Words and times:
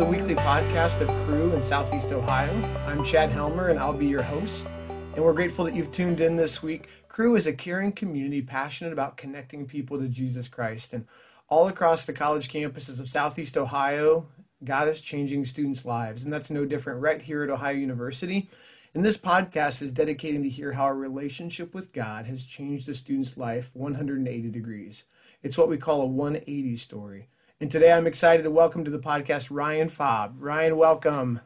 The 0.00 0.06
weekly 0.06 0.34
podcast 0.34 1.02
of 1.02 1.08
Cru 1.26 1.52
in 1.52 1.60
Southeast 1.60 2.10
Ohio. 2.10 2.54
I'm 2.86 3.04
Chad 3.04 3.28
Helmer 3.28 3.68
and 3.68 3.78
I'll 3.78 3.92
be 3.92 4.06
your 4.06 4.22
host. 4.22 4.66
And 4.88 5.22
we're 5.22 5.34
grateful 5.34 5.66
that 5.66 5.74
you've 5.74 5.92
tuned 5.92 6.20
in 6.20 6.36
this 6.36 6.62
week. 6.62 6.88
Cru 7.08 7.36
is 7.36 7.46
a 7.46 7.52
caring 7.52 7.92
community 7.92 8.40
passionate 8.40 8.94
about 8.94 9.18
connecting 9.18 9.66
people 9.66 9.98
to 9.98 10.08
Jesus 10.08 10.48
Christ. 10.48 10.94
And 10.94 11.06
all 11.50 11.68
across 11.68 12.06
the 12.06 12.14
college 12.14 12.48
campuses 12.48 12.98
of 12.98 13.10
Southeast 13.10 13.58
Ohio, 13.58 14.26
God 14.64 14.88
is 14.88 15.02
changing 15.02 15.44
students' 15.44 15.84
lives. 15.84 16.24
And 16.24 16.32
that's 16.32 16.50
no 16.50 16.64
different 16.64 17.02
right 17.02 17.20
here 17.20 17.44
at 17.44 17.50
Ohio 17.50 17.76
University. 17.76 18.48
And 18.94 19.04
this 19.04 19.18
podcast 19.18 19.82
is 19.82 19.92
dedicating 19.92 20.42
to 20.44 20.48
hear 20.48 20.72
how 20.72 20.86
a 20.86 20.94
relationship 20.94 21.74
with 21.74 21.92
God 21.92 22.24
has 22.24 22.46
changed 22.46 22.88
a 22.88 22.94
student's 22.94 23.36
life 23.36 23.70
180 23.74 24.48
degrees. 24.48 25.04
It's 25.42 25.58
what 25.58 25.68
we 25.68 25.76
call 25.76 26.00
a 26.00 26.06
180 26.06 26.78
story. 26.78 27.28
And 27.62 27.70
today 27.70 27.92
I'm 27.92 28.06
excited 28.06 28.44
to 28.44 28.50
welcome 28.50 28.86
to 28.86 28.90
the 28.90 28.98
podcast 28.98 29.48
Ryan 29.50 29.88
Fobb. 29.88 30.32
Ryan, 30.38 30.78
welcome. 30.78 31.40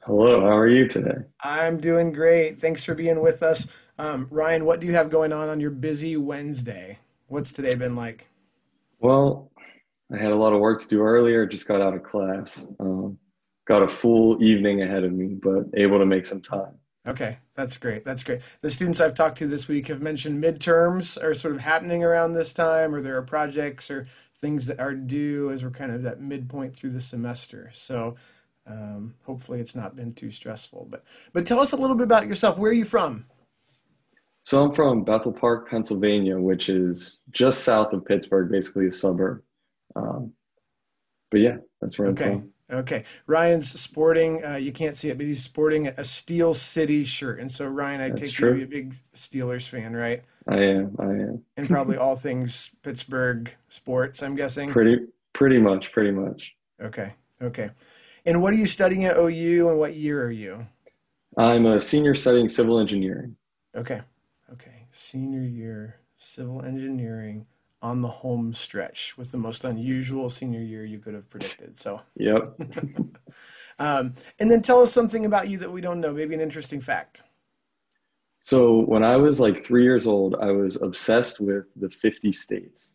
Hello, 0.00 0.42
how 0.42 0.54
are 0.54 0.68
you 0.68 0.86
today? 0.86 1.16
I'm 1.42 1.80
doing 1.80 2.12
great. 2.12 2.58
Thanks 2.58 2.84
for 2.84 2.94
being 2.94 3.22
with 3.22 3.42
us. 3.42 3.72
Um, 3.96 4.28
Ryan, 4.30 4.66
what 4.66 4.80
do 4.80 4.86
you 4.86 4.92
have 4.92 5.08
going 5.08 5.32
on 5.32 5.48
on 5.48 5.58
your 5.58 5.70
busy 5.70 6.18
Wednesday? 6.18 6.98
What's 7.28 7.52
today 7.52 7.74
been 7.74 7.96
like? 7.96 8.26
Well, 8.98 9.50
I 10.12 10.18
had 10.18 10.32
a 10.32 10.36
lot 10.36 10.52
of 10.52 10.60
work 10.60 10.82
to 10.82 10.88
do 10.88 11.00
earlier, 11.00 11.46
just 11.46 11.66
got 11.66 11.80
out 11.80 11.94
of 11.94 12.02
class. 12.02 12.66
Um, 12.78 13.16
got 13.66 13.82
a 13.82 13.88
full 13.88 14.44
evening 14.44 14.82
ahead 14.82 15.04
of 15.04 15.12
me, 15.12 15.38
but 15.42 15.64
able 15.72 16.00
to 16.00 16.06
make 16.06 16.26
some 16.26 16.42
time. 16.42 16.74
Okay, 17.06 17.38
that's 17.54 17.78
great. 17.78 18.04
That's 18.04 18.22
great. 18.22 18.42
The 18.60 18.70
students 18.70 19.00
I've 19.00 19.14
talked 19.14 19.38
to 19.38 19.46
this 19.46 19.68
week 19.68 19.88
have 19.88 20.02
mentioned 20.02 20.44
midterms 20.44 21.22
are 21.22 21.32
sort 21.32 21.54
of 21.54 21.62
happening 21.62 22.04
around 22.04 22.34
this 22.34 22.52
time, 22.52 22.94
or 22.94 23.00
there 23.00 23.16
are 23.16 23.22
projects 23.22 23.90
or 23.90 24.06
things 24.40 24.66
that 24.66 24.80
are 24.80 24.94
due 24.94 25.50
as 25.50 25.62
we're 25.62 25.70
kind 25.70 25.92
of 25.92 26.04
at 26.06 26.20
midpoint 26.20 26.74
through 26.74 26.90
the 26.90 27.00
semester. 27.00 27.70
So 27.74 28.16
um, 28.66 29.14
hopefully 29.24 29.60
it's 29.60 29.76
not 29.76 29.96
been 29.96 30.14
too 30.14 30.30
stressful. 30.30 30.86
But 30.90 31.04
but 31.32 31.46
tell 31.46 31.60
us 31.60 31.72
a 31.72 31.76
little 31.76 31.96
bit 31.96 32.04
about 32.04 32.26
yourself. 32.26 32.58
Where 32.58 32.70
are 32.70 32.74
you 32.74 32.84
from? 32.84 33.26
So 34.44 34.64
I'm 34.64 34.74
from 34.74 35.04
Bethel 35.04 35.32
Park, 35.32 35.68
Pennsylvania, 35.68 36.38
which 36.38 36.68
is 36.68 37.20
just 37.30 37.62
south 37.62 37.92
of 37.92 38.04
Pittsburgh, 38.04 38.50
basically 38.50 38.86
a 38.86 38.92
suburb. 38.92 39.42
Um, 39.94 40.32
but 41.30 41.40
yeah, 41.40 41.58
that's 41.80 41.98
where 41.98 42.08
okay. 42.08 42.24
I'm 42.24 42.40
from. 42.40 42.52
Okay, 42.72 43.04
Ryan's 43.26 43.80
sporting. 43.80 44.44
Uh, 44.44 44.54
you 44.54 44.70
can't 44.72 44.96
see 44.96 45.08
it, 45.08 45.18
but 45.18 45.26
he's 45.26 45.42
sporting 45.42 45.88
a 45.88 46.04
Steel 46.04 46.54
City 46.54 47.04
shirt. 47.04 47.40
And 47.40 47.50
so, 47.50 47.66
Ryan, 47.66 48.00
I 48.00 48.10
take 48.10 48.30
true. 48.30 48.54
you 48.54 48.60
to 48.60 48.66
be 48.66 48.78
a 48.78 48.82
big 48.82 48.94
Steelers 49.14 49.66
fan, 49.66 49.94
right? 49.94 50.22
I 50.50 50.56
am. 50.56 50.96
I 50.98 51.04
am. 51.04 51.44
and 51.56 51.68
probably 51.68 51.96
all 51.96 52.16
things 52.16 52.74
Pittsburgh 52.82 53.54
sports. 53.68 54.22
I'm 54.22 54.34
guessing. 54.34 54.70
Pretty, 54.70 54.98
pretty 55.32 55.58
much. 55.58 55.92
Pretty 55.92 56.10
much. 56.10 56.52
Okay. 56.82 57.12
Okay. 57.40 57.70
And 58.26 58.42
what 58.42 58.52
are 58.52 58.56
you 58.56 58.66
studying 58.66 59.04
at 59.04 59.16
OU, 59.16 59.68
and 59.68 59.78
what 59.78 59.94
year 59.94 60.22
are 60.22 60.30
you? 60.30 60.66
I'm 61.36 61.66
a 61.66 61.80
senior 61.80 62.14
studying 62.14 62.48
civil 62.48 62.80
engineering. 62.80 63.36
Okay. 63.76 64.02
Okay. 64.52 64.86
Senior 64.90 65.42
year 65.42 66.00
civil 66.16 66.62
engineering 66.62 67.46
on 67.80 68.02
the 68.02 68.08
home 68.08 68.52
stretch 68.52 69.16
with 69.16 69.30
the 69.30 69.38
most 69.38 69.64
unusual 69.64 70.28
senior 70.28 70.60
year 70.60 70.84
you 70.84 70.98
could 70.98 71.14
have 71.14 71.30
predicted. 71.30 71.78
So, 71.78 72.02
yep. 72.16 72.54
um, 73.78 74.14
and 74.38 74.50
then 74.50 74.60
tell 74.60 74.82
us 74.82 74.92
something 74.92 75.24
about 75.24 75.48
you 75.48 75.58
that 75.58 75.70
we 75.70 75.80
don't 75.80 76.00
know, 76.00 76.12
maybe 76.12 76.34
an 76.34 76.40
interesting 76.40 76.80
fact. 76.80 77.22
So, 78.50 78.80
when 78.80 79.04
I 79.04 79.16
was 79.16 79.38
like 79.38 79.64
three 79.64 79.84
years 79.84 80.08
old, 80.08 80.34
I 80.34 80.50
was 80.50 80.74
obsessed 80.82 81.38
with 81.38 81.66
the 81.76 81.88
50 81.88 82.32
states. 82.32 82.94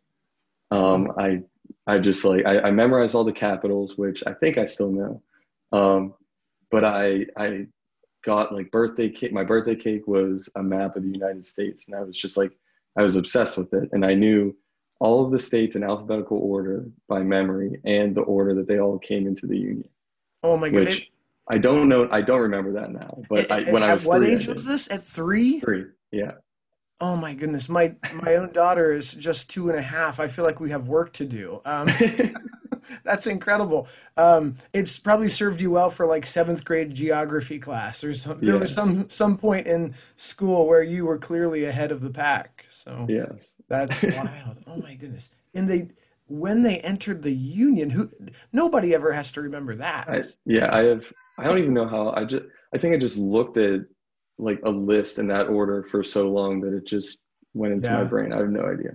Um, 0.69 1.13
I, 1.17 1.43
I 1.87 1.99
just 1.99 2.25
like, 2.25 2.45
I, 2.45 2.59
I, 2.59 2.71
memorized 2.71 3.15
all 3.15 3.23
the 3.23 3.31
capitals, 3.31 3.97
which 3.97 4.21
I 4.27 4.33
think 4.33 4.57
I 4.57 4.65
still 4.65 4.91
know. 4.91 5.21
Um, 5.71 6.13
but 6.71 6.83
I, 6.83 7.27
I 7.37 7.67
got 8.25 8.53
like 8.53 8.69
birthday 8.69 9.07
cake. 9.07 9.31
My 9.31 9.45
birthday 9.45 9.77
cake 9.77 10.05
was 10.07 10.49
a 10.57 10.61
map 10.61 10.97
of 10.97 11.03
the 11.03 11.09
United 11.09 11.45
States. 11.45 11.87
And 11.87 11.95
I 11.95 12.01
was 12.01 12.17
just 12.17 12.35
like, 12.35 12.51
I 12.97 13.03
was 13.03 13.15
obsessed 13.15 13.57
with 13.57 13.73
it. 13.73 13.87
And 13.93 14.05
I 14.05 14.13
knew 14.13 14.53
all 14.99 15.23
of 15.23 15.31
the 15.31 15.39
states 15.39 15.77
in 15.77 15.85
alphabetical 15.85 16.39
order 16.39 16.85
by 17.07 17.23
memory 17.23 17.79
and 17.85 18.13
the 18.13 18.23
order 18.23 18.55
that 18.55 18.67
they 18.67 18.81
all 18.81 18.99
came 18.99 19.25
into 19.25 19.47
the 19.47 19.57
union. 19.57 19.87
Oh 20.43 20.57
my 20.57 20.69
goodness. 20.69 21.05
I 21.47 21.57
don't 21.57 21.87
know. 21.87 22.09
I 22.11 22.21
don't 22.21 22.41
remember 22.41 22.73
that 22.73 22.91
now. 22.91 23.21
But 23.29 23.51
I, 23.51 23.63
when 23.71 23.83
at 23.83 23.89
I 23.89 23.93
was 23.93 24.05
at 24.05 24.09
what 24.09 24.21
three, 24.21 24.33
age 24.33 24.47
was 24.47 24.65
this? 24.65 24.89
At 24.89 25.03
three? 25.03 25.59
Three. 25.59 25.85
Yeah. 26.11 26.33
Oh 26.99 27.15
my 27.15 27.33
goodness. 27.33 27.69
My 27.69 27.95
my 28.13 28.35
own 28.35 28.51
daughter 28.51 28.91
is 28.91 29.13
just 29.13 29.49
two 29.49 29.69
and 29.69 29.77
a 29.77 29.81
half. 29.81 30.19
I 30.19 30.27
feel 30.27 30.45
like 30.45 30.59
we 30.59 30.71
have 30.71 30.87
work 30.87 31.13
to 31.13 31.25
do. 31.25 31.61
Um, 31.65 31.89
that's 33.03 33.27
incredible. 33.27 33.87
Um, 34.17 34.55
it's 34.73 34.97
probably 34.97 35.29
served 35.29 35.61
you 35.61 35.71
well 35.71 35.89
for 35.89 36.05
like 36.05 36.25
seventh 36.25 36.63
grade 36.63 36.93
geography 36.93 37.59
class 37.59 38.03
or 38.03 38.13
something. 38.13 38.45
There 38.45 38.55
yes. 38.55 38.61
was 38.61 38.73
some 38.73 39.09
some 39.09 39.37
point 39.37 39.67
in 39.67 39.93
school 40.15 40.67
where 40.67 40.83
you 40.83 41.05
were 41.05 41.17
clearly 41.17 41.65
ahead 41.65 41.91
of 41.91 42.01
the 42.01 42.09
pack. 42.09 42.65
So 42.69 43.05
yes, 43.09 43.53
that's 43.67 44.01
wild. 44.03 44.57
Oh 44.65 44.77
my 44.77 44.95
goodness. 44.95 45.29
And 45.53 45.69
they 45.69 45.89
when 46.27 46.63
they 46.63 46.79
entered 46.79 47.21
the 47.21 47.33
union, 47.33 47.89
who 47.89 48.09
nobody 48.51 48.93
ever 48.93 49.11
has 49.11 49.31
to 49.33 49.41
remember 49.41 49.75
that. 49.75 50.09
I, 50.09 50.21
yeah, 50.45 50.75
I 50.75 50.83
have. 50.83 51.11
I 51.37 51.45
don't 51.45 51.59
even 51.59 51.73
know 51.73 51.87
how. 51.87 52.11
I 52.15 52.25
just. 52.25 52.43
I 52.73 52.77
think 52.77 52.93
I 52.93 52.97
just 52.97 53.17
looked 53.17 53.57
at 53.57 53.81
like 54.37 54.59
a 54.65 54.69
list 54.69 55.19
in 55.19 55.27
that 55.27 55.47
order 55.47 55.83
for 55.83 56.03
so 56.03 56.29
long 56.29 56.61
that 56.61 56.75
it 56.75 56.85
just 56.85 57.19
went 57.53 57.73
into 57.73 57.87
yeah. 57.87 57.97
my 57.97 58.03
brain. 58.03 58.33
I 58.33 58.37
have 58.37 58.49
no 58.49 58.65
idea. 58.65 58.91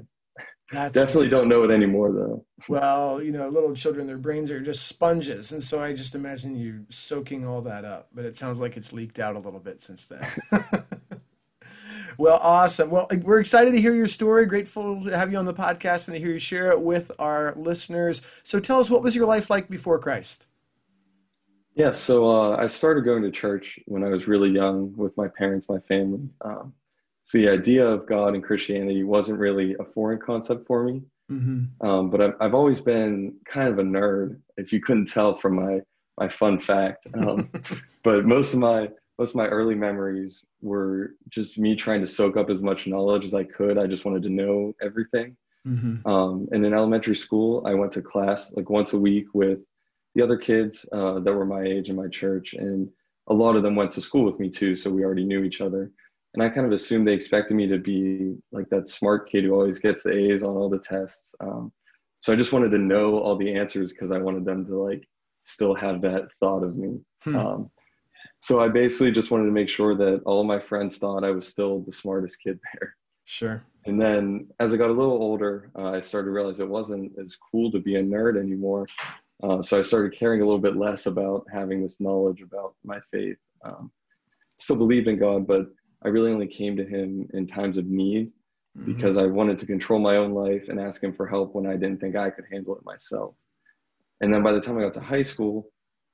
That's 0.73 0.95
Definitely 0.95 1.29
don't 1.29 1.49
know 1.49 1.65
it 1.65 1.71
anymore 1.73 2.13
though. 2.13 2.45
Well, 2.69 3.21
you 3.21 3.33
know, 3.33 3.49
little 3.49 3.75
children, 3.75 4.07
their 4.07 4.19
brains 4.19 4.51
are 4.53 4.61
just 4.61 4.87
sponges, 4.87 5.51
and 5.51 5.62
so 5.62 5.83
I 5.83 5.95
just 5.95 6.15
imagine 6.15 6.55
you 6.55 6.87
soaking 6.91 7.45
all 7.47 7.62
that 7.62 7.85
up. 7.85 8.09
But 8.15 8.25
it 8.25 8.37
sounds 8.37 8.61
like 8.61 8.77
it's 8.77 8.93
leaked 8.93 9.19
out 9.19 9.35
a 9.35 9.41
little 9.41 9.59
bit 9.59 9.81
since 9.81 10.07
then. 10.07 10.25
Well, 12.20 12.38
awesome. 12.42 12.91
Well, 12.91 13.08
we're 13.22 13.41
excited 13.41 13.70
to 13.70 13.81
hear 13.81 13.94
your 13.94 14.06
story. 14.06 14.44
Grateful 14.44 15.03
to 15.04 15.16
have 15.16 15.32
you 15.32 15.38
on 15.38 15.47
the 15.47 15.54
podcast 15.54 16.06
and 16.06 16.14
to 16.14 16.20
hear 16.20 16.32
you 16.32 16.38
share 16.38 16.70
it 16.70 16.78
with 16.78 17.10
our 17.19 17.54
listeners. 17.56 18.20
So 18.44 18.60
tell 18.60 18.78
us, 18.78 18.91
what 18.91 19.03
was 19.03 19.16
your 19.16 19.25
life 19.25 19.48
like 19.48 19.70
before 19.70 19.98
Christ? 19.98 20.47
Yeah, 21.75 21.92
so 21.92 22.28
uh, 22.28 22.56
I 22.58 22.66
started 22.66 23.06
going 23.06 23.22
to 23.22 23.31
church 23.31 23.78
when 23.86 24.04
I 24.04 24.10
was 24.10 24.28
really 24.28 24.50
young 24.50 24.94
with 24.98 25.16
my 25.16 25.28
parents, 25.28 25.70
my 25.70 25.78
family. 25.78 26.28
Um, 26.42 26.75
so 27.22 27.38
the 27.38 27.48
idea 27.48 27.88
of 27.88 28.04
God 28.04 28.34
and 28.34 28.44
Christianity 28.44 29.02
wasn't 29.02 29.38
really 29.38 29.75
a 29.81 29.84
foreign 29.84 30.19
concept 30.19 30.66
for 30.66 30.84
me. 30.84 31.00
Mm-hmm. 31.32 31.87
Um, 31.88 32.10
but 32.10 32.20
I've, 32.20 32.34
I've 32.38 32.54
always 32.54 32.82
been 32.82 33.37
kind 33.47 33.69
of 33.69 33.78
a 33.78 33.82
nerd, 33.82 34.38
if 34.58 34.75
you 34.75 34.82
couldn't 34.82 35.06
tell 35.06 35.37
from 35.37 35.54
my 35.54 35.81
my 36.19 36.28
fun 36.28 36.60
fact. 36.60 37.06
Um, 37.14 37.50
but 38.02 38.26
most 38.26 38.52
of 38.52 38.58
my 38.58 38.91
most 39.20 39.31
of 39.31 39.36
my 39.36 39.48
early 39.48 39.75
memories 39.75 40.42
were 40.62 41.10
just 41.28 41.58
me 41.58 41.76
trying 41.76 42.00
to 42.00 42.06
soak 42.06 42.38
up 42.38 42.48
as 42.48 42.62
much 42.62 42.86
knowledge 42.86 43.26
as 43.26 43.34
I 43.34 43.44
could. 43.44 43.76
I 43.76 43.86
just 43.86 44.06
wanted 44.06 44.22
to 44.22 44.31
know 44.31 44.72
everything. 44.81 45.36
Mm-hmm. 45.69 46.08
Um, 46.10 46.48
and 46.53 46.64
in 46.64 46.72
elementary 46.72 47.14
school, 47.14 47.62
I 47.66 47.75
went 47.75 47.92
to 47.92 48.00
class 48.00 48.50
like 48.56 48.70
once 48.70 48.94
a 48.94 48.98
week 48.98 49.26
with 49.34 49.58
the 50.14 50.22
other 50.22 50.38
kids 50.38 50.86
uh, 50.91 51.20
that 51.20 51.34
were 51.34 51.44
my 51.44 51.62
age 51.62 51.91
in 51.91 51.97
my 51.97 52.08
church, 52.08 52.54
and 52.54 52.88
a 53.26 53.34
lot 53.34 53.56
of 53.56 53.62
them 53.62 53.76
went 53.76 53.91
to 53.92 54.00
school 54.00 54.25
with 54.25 54.41
me 54.41 54.48
too, 54.48 54.75
so 54.75 54.91
we 54.91 55.04
already 55.04 55.26
knew 55.26 55.44
each 55.44 55.60
other. 55.60 55.92
And 56.32 56.42
I 56.42 56.48
kind 56.48 56.66
of 56.66 56.72
assumed 56.72 57.06
they 57.06 57.12
expected 57.12 57.58
me 57.58 57.66
to 57.66 57.76
be 57.76 58.37
like 58.52 58.70
that 58.70 58.88
smart 58.88 59.31
kid 59.31 59.44
who 59.44 59.52
always 59.52 59.81
gets 59.81 60.02
the 60.02 60.12
A's 60.12 60.42
on 60.42 60.56
all 60.56 60.70
the 60.70 60.78
tests. 60.78 61.34
Um, 61.41 61.70
so 62.20 62.32
I 62.32 62.37
just 62.37 62.54
wanted 62.54 62.70
to 62.70 62.78
know 62.78 63.19
all 63.19 63.37
the 63.37 63.54
answers 63.54 63.92
because 63.92 64.12
I 64.12 64.19
wanted 64.19 64.47
them 64.47 64.64
to 64.64 64.76
like 64.78 65.06
still 65.43 65.75
have 65.75 66.00
that 66.00 66.28
thought 66.40 66.62
of 66.62 66.75
me. 66.75 67.00
Hmm. 67.23 67.37
Um, 67.37 67.70
so 68.40 68.60
I 68.60 68.69
basically 68.69 69.12
just 69.12 69.31
wanted 69.31 69.44
to 69.44 69.52
make 69.52 69.69
sure 69.69 69.94
that 69.96 70.22
all 70.25 70.44
my 70.44 70.58
friends 70.58 70.96
thought 70.96 71.25
I 71.25 71.31
was 71.31 71.46
still 71.46 71.81
the 71.81 71.92
smartest 71.92 72.42
kid 72.42 72.58
there. 72.75 72.96
Sure. 73.25 73.62
And 73.87 74.00
then 74.00 74.48
as 74.58 74.72
I 74.72 74.76
got 74.76 74.90
a 74.90 74.94
little 74.94 75.14
older, 75.14 75.70
uh, 75.78 75.90
I 75.90 76.00
started 76.00 76.26
to 76.26 76.32
realize 76.32 76.58
it 76.58 76.69
wasn't 76.69 77.12
as 77.22 77.37
cool 77.37 77.70
to 77.70 77.78
be 77.78 77.96
a 77.96 78.02
nerd 78.02 78.38
anymore. 78.38 78.87
Uh, 79.42 79.62
so 79.62 79.78
I 79.78 79.82
started 79.82 80.19
caring 80.19 80.42
a 80.42 80.44
little 80.44 80.60
bit 80.60 80.76
less 80.76 81.06
about 81.06 81.46
having 81.52 81.82
this 81.82 82.00
knowledge 82.00 82.42
about 82.42 82.75
my 82.84 82.98
faith. 83.12 83.38
Um, 83.64 83.90
still 84.58 84.76
believed 84.76 85.08
in 85.08 85.19
God, 85.19 85.46
but 85.46 85.66
I 86.04 86.08
really 86.08 86.32
only 86.32 86.46
came 86.46 86.76
to 86.76 86.84
Him 86.84 87.28
in 87.32 87.46
times 87.46 87.78
of 87.78 87.87
need 87.87 88.32
mm-hmm. 88.76 88.92
because 88.92 89.16
I 89.16 89.26
wanted 89.26 89.58
to 89.58 89.66
control 89.66 90.00
my 90.00 90.16
own 90.16 90.32
life 90.32 90.64
and 90.69 90.81
ask 90.81 91.02
Him 91.02 91.14
for 91.14 91.26
help 91.26 91.54
when 91.54 91.66
I 91.66 91.76
didn't 91.76 92.00
think 92.00 92.16
I 92.16 92.31
could 92.31 92.44
handle 92.50 92.76
it 92.76 92.84
myself. 92.84 93.34
And 94.20 94.32
then 94.32 94.42
by 94.42 94.52
the 94.52 94.60
time 94.60 94.76
I 94.76 94.82
got 94.82 94.94
to 94.94 95.00
high 95.00 95.22
school, 95.22 95.70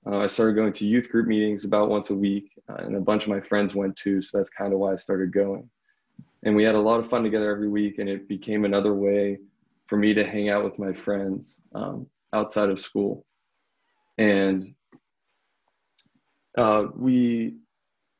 uh, 0.07 0.19
I 0.19 0.27
started 0.29 0.55
going 0.55 0.73
to 0.73 0.87
youth 0.87 1.11
group 1.11 1.27
meetings 1.27 1.65
about 1.65 1.89
once 1.89 2.11
a 2.11 2.15
week, 2.15 2.53
uh, 2.69 2.77
and 2.77 2.97
a 2.97 3.01
bunch 3.01 3.25
of 3.25 3.31
my 3.31 3.41
friends 3.41 3.75
went 3.75 3.97
too. 3.97 4.23
So 4.23 4.39
that's 4.39 4.51
kind 4.51 4.73
of 4.73 4.79
why 4.79 4.93
I 4.93 4.97
started 4.97 5.33
going. 5.33 5.69
And 6.45 6.55
we 6.55 6.63
had 6.63 6.77
a 6.77 6.81
lot 6.81 7.01
of 7.01 7.11
fun 7.11 7.25
together 7.25 7.51
every 7.51 7.69
week, 7.69 7.99
and 7.99 8.09
it 8.09 8.29
became 8.29 8.65
another 8.65 8.95
way 8.95 9.39
for 9.87 9.97
me 9.97 10.15
to 10.15 10.25
hang 10.25 10.49
out 10.49 10.65
with 10.65 10.79
my 10.79 10.93
friends 10.93 11.61
um, 11.75 12.07
outside 12.33 12.71
of 12.71 12.79
school. 12.79 13.25
And 14.19 14.75
uh, 16.57 16.87
we 16.95 17.57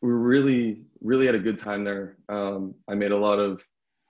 we 0.03 0.11
really 0.11 0.83
really 1.01 1.27
had 1.27 1.35
a 1.35 1.41
good 1.41 1.59
time 1.59 1.85
there. 1.85 2.17
Um, 2.29 2.75
I 2.89 2.95
made 2.95 3.13
a 3.13 3.17
lot 3.17 3.39
of 3.39 3.63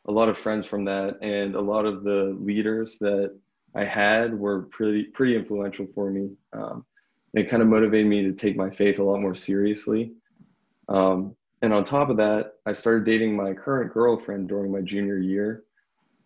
a 0.07 0.13
lot 0.13 0.29
of 0.29 0.39
friends 0.39 0.67
from 0.67 0.85
that, 0.87 1.19
and 1.21 1.55
a 1.55 1.61
lot 1.61 1.85
of 1.85 2.05
the 2.05 2.37
leaders 2.41 2.97
that 3.01 3.37
I 3.75 3.85
had 3.85 4.33
were 4.39 4.63
pretty 4.63 5.05
pretty 5.05 5.37
influential 5.37 5.87
for 5.95 6.11
me. 6.11 6.31
Um, 6.53 6.85
it 7.37 7.51
kind 7.51 7.63
of 7.63 7.69
motivated 7.69 8.07
me 8.07 8.23
to 8.23 8.33
take 8.33 8.57
my 8.57 8.71
faith 8.71 8.99
a 8.99 9.05
lot 9.05 9.21
more 9.21 9.35
seriously. 9.35 10.13
Um, 10.89 11.37
and 11.61 11.73
on 11.73 11.85
top 11.85 12.09
of 12.09 12.17
that, 12.17 12.55
I 12.65 12.73
started 12.73 13.05
dating 13.05 13.37
my 13.37 13.53
current 13.53 13.93
girlfriend 13.93 14.49
during 14.49 14.73
my 14.73 14.81
junior 14.81 15.19
year. 15.19 15.65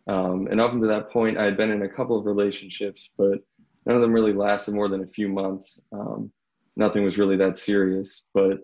Um, 0.07 0.47
and 0.51 0.61
up 0.61 0.73
until 0.73 0.89
that 0.89 1.11
point, 1.11 1.37
I 1.37 1.45
had 1.45 1.57
been 1.57 1.73
in 1.73 1.83
a 1.83 1.89
couple 1.89 2.17
of 2.17 2.27
relationships, 2.27 3.11
but 3.19 3.41
none 3.87 3.97
of 3.97 4.03
them 4.03 4.13
really 4.13 4.33
lasted 4.33 4.75
more 4.75 4.89
than 4.89 5.03
a 5.03 5.07
few 5.07 5.29
months. 5.29 5.81
Um, 5.93 6.31
nothing 6.77 7.05
was 7.05 7.19
really 7.19 7.37
that 7.37 7.59
serious, 7.59 8.23
but 8.33 8.59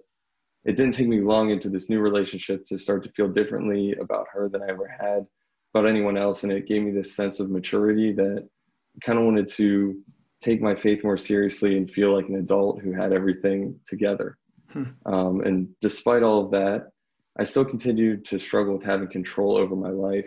it 0.65 0.77
didn't 0.77 0.95
take 0.95 1.09
me 1.09 1.21
long 1.21 1.51
into 1.51 1.69
this 1.69 1.91
new 1.91 1.99
relationship 1.99 2.65
to 2.67 2.79
start 2.79 3.03
to 3.05 3.11
feel 3.11 3.29
differently 3.29 3.95
about 4.01 4.27
her 4.33 4.49
than 4.49 4.63
I 4.63 4.69
ever 4.69 4.87
had 4.87 5.27
about 5.75 5.89
anyone 5.89 6.17
else. 6.17 6.45
And 6.45 6.53
it 6.53 6.69
gave 6.69 6.83
me 6.83 6.93
this 6.93 7.15
sense 7.15 7.41
of 7.41 7.51
maturity 7.51 8.13
that 8.13 8.49
I 8.97 9.05
kind 9.05 9.19
of 9.19 9.25
wanted 9.25 9.49
to 9.49 10.01
take 10.41 10.61
my 10.61 10.75
faith 10.75 11.03
more 11.03 11.17
seriously 11.17 11.77
and 11.77 11.91
feel 11.91 12.15
like 12.15 12.29
an 12.29 12.37
adult 12.37 12.81
who 12.81 12.93
had 12.93 13.13
everything 13.13 13.79
together. 13.87 14.37
Hmm. 14.71 14.85
Um, 15.07 15.41
and 15.41 15.69
despite 15.81 16.23
all 16.23 16.45
of 16.45 16.51
that, 16.53 16.91
I 17.39 17.45
still 17.45 17.65
continued 17.65 18.25
to 18.27 18.39
struggle 18.39 18.77
with 18.77 18.85
having 18.85 19.09
control 19.09 19.57
over 19.57 19.77
my 19.77 19.91
life. 19.91 20.27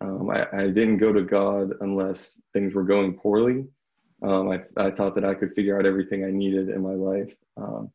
Um, 0.00 0.28
I, 0.30 0.46
I, 0.52 0.66
didn't 0.66 0.98
go 0.98 1.12
to 1.12 1.22
God 1.22 1.72
unless 1.80 2.40
things 2.52 2.74
were 2.74 2.84
going 2.84 3.14
poorly. 3.14 3.64
Um, 4.22 4.50
I, 4.50 4.60
I, 4.76 4.90
thought 4.90 5.14
that 5.14 5.24
I 5.24 5.34
could 5.34 5.54
figure 5.54 5.78
out 5.78 5.86
everything 5.86 6.24
I 6.24 6.30
needed 6.30 6.68
in 6.68 6.82
my 6.82 6.92
life. 6.92 7.34
Um, 7.56 7.90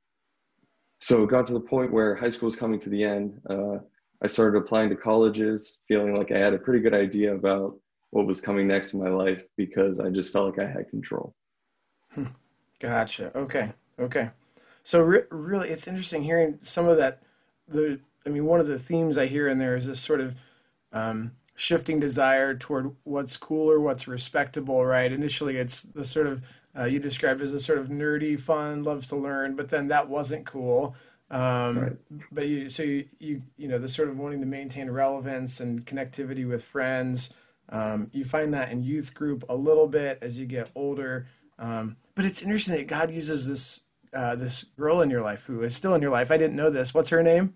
so 1.00 1.24
it 1.24 1.30
got 1.30 1.45
to 1.48 1.54
the 1.54 1.60
point 1.60 1.92
where 1.92 2.16
high 2.16 2.30
school 2.30 2.48
was 2.48 2.56
coming 2.56 2.80
to 2.80 2.89
the 2.89 3.04
end. 3.04 3.39
Uh, 3.48 3.77
I 4.24 4.27
started 4.27 4.57
applying 4.57 4.89
to 4.89 4.95
colleges, 4.95 5.80
feeling 5.88 6.16
like 6.16 6.31
I 6.31 6.38
had 6.38 6.54
a 6.54 6.60
pretty 6.60 6.80
good 6.80 6.94
idea 6.94 7.36
about 7.36 7.77
what 8.12 8.28
was 8.28 8.40
coming 8.40 8.68
next 8.68 8.94
in 8.94 9.02
my 9.02 9.10
life 9.10 9.44
because 9.58 10.00
I 10.00 10.10
just 10.10 10.31
felt 10.31 10.58
like 10.58 10.68
I 10.68 10.72
had 10.72 10.90
control. 10.90 11.34
Hmm. 12.13 12.25
Gotcha. 12.80 13.36
Okay. 13.36 13.72
Okay. 14.00 14.30
So 14.84 15.02
re- 15.02 15.24
really, 15.30 15.69
it's 15.69 15.88
interesting 15.88 16.24
hearing 16.24 16.60
some 16.62 16.88
of 16.88 16.98
that. 16.98 17.22
The 17.68 18.00
I 18.25 18.30
mean, 18.30 18.46
one 18.46 18.60
of 18.60 18.68
the 18.68 18.80
themes 18.80 19.18
I 19.18 19.25
hear 19.25 19.48
in 19.48 19.58
there 19.58 19.75
is 19.75 19.88
this 19.88 20.00
sort 20.00 20.19
of 20.19 20.36
um, 20.92 21.31
shifting 21.56 22.00
desire 22.00 22.56
toward 22.56 22.96
what's 23.04 23.38
cool 23.38 23.69
or 23.69 23.80
what's 23.80 24.08
respectable. 24.08 24.86
Right. 24.86 25.12
Initially, 25.12 25.58
it's 25.58 25.81
the 25.81 26.06
sort 26.06 26.28
of 26.28 26.44
uh, 26.78 26.86
you 26.86 27.00
described 27.00 27.42
as 27.42 27.54
a 27.54 27.60
sort 27.60 27.80
of 27.80 27.88
nerdy, 27.90 28.40
fun, 28.40 28.84
loves 28.84 29.08
to 29.08 29.16
learn, 29.16 29.56
but 29.56 29.69
then 29.69 29.88
that 29.88 30.10
wasn't 30.10 30.46
cool. 30.46 30.96
Um, 31.30 31.80
right. 31.80 31.98
But 32.31 32.48
you, 32.48 32.69
so 32.69 32.84
you, 32.84 33.06
you, 33.19 33.42
you 33.58 33.68
know, 33.68 33.80
the 33.80 33.90
sort 33.90 34.10
of 34.10 34.18
wanting 34.18 34.42
to 34.42 34.46
maintain 34.46 34.90
relevance 34.90 35.60
and 35.60 35.86
connectivity 35.86 36.48
with 36.48 36.63
friends. 36.63 37.34
Um, 37.72 38.10
you 38.12 38.26
find 38.26 38.54
that 38.54 38.72
in 38.72 38.84
youth 38.84 39.14
group 39.14 39.44
a 39.50 39.56
little 39.56 39.88
bit 39.88 40.20
as 40.22 40.38
you 40.38 40.46
get 40.46 40.70
older. 40.76 41.28
Um, 41.58 41.98
but 42.16 42.26
it's 42.26 42.42
interesting 42.42 42.76
that 42.76 42.88
God 42.88 43.12
uses 43.12 43.48
this 43.48 43.82
uh, 44.14 44.36
this 44.36 44.66
girl 44.78 45.02
in 45.02 45.10
your 45.10 45.22
life 45.22 45.46
who 45.46 45.64
is 45.64 45.76
still 45.76 45.96
in 45.96 46.02
your 46.02 46.12
life. 46.12 46.32
I 46.32 46.38
didn't 46.38 46.56
know 46.56 46.70
this. 46.70 46.94
What's 46.94 47.10
her 47.12 47.24
name? 47.24 47.54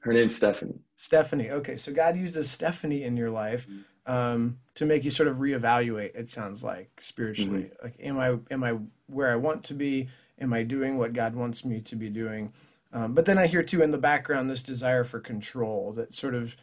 Her 0.00 0.12
name's 0.12 0.36
Stephanie. 0.36 0.80
Stephanie. 0.96 1.50
Okay, 1.50 1.76
so 1.76 1.92
God 1.92 2.16
uses 2.16 2.50
Stephanie 2.50 3.02
in 3.02 3.16
your 3.16 3.30
life 3.30 3.66
um, 4.06 4.58
to 4.74 4.86
make 4.86 5.04
you 5.04 5.10
sort 5.10 5.28
of 5.28 5.38
reevaluate. 5.38 6.14
It 6.14 6.28
sounds 6.28 6.62
like 6.62 6.90
spiritually. 7.00 7.64
Mm-hmm. 7.64 7.84
Like, 7.84 7.96
am 8.00 8.18
I 8.18 8.36
am 8.52 8.62
I 8.62 8.78
where 9.06 9.30
I 9.30 9.36
want 9.36 9.64
to 9.64 9.74
be? 9.74 10.08
Am 10.38 10.52
I 10.52 10.62
doing 10.64 10.98
what 10.98 11.14
God 11.14 11.34
wants 11.34 11.64
me 11.64 11.80
to 11.80 11.96
be 11.96 12.10
doing? 12.10 12.52
Um, 12.92 13.14
but 13.14 13.24
then 13.26 13.38
I 13.38 13.46
hear 13.46 13.62
too 13.62 13.82
in 13.82 13.90
the 13.90 13.98
background 13.98 14.48
this 14.48 14.62
desire 14.62 15.04
for 15.04 15.18
control 15.18 15.92
that 15.92 16.14
sort 16.14 16.34
of 16.34 16.56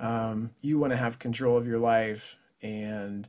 um, 0.00 0.50
you 0.62 0.78
want 0.78 0.92
to 0.92 0.96
have 0.96 1.18
control 1.18 1.56
of 1.56 1.66
your 1.66 1.78
life 1.78 2.38
and 2.62 3.28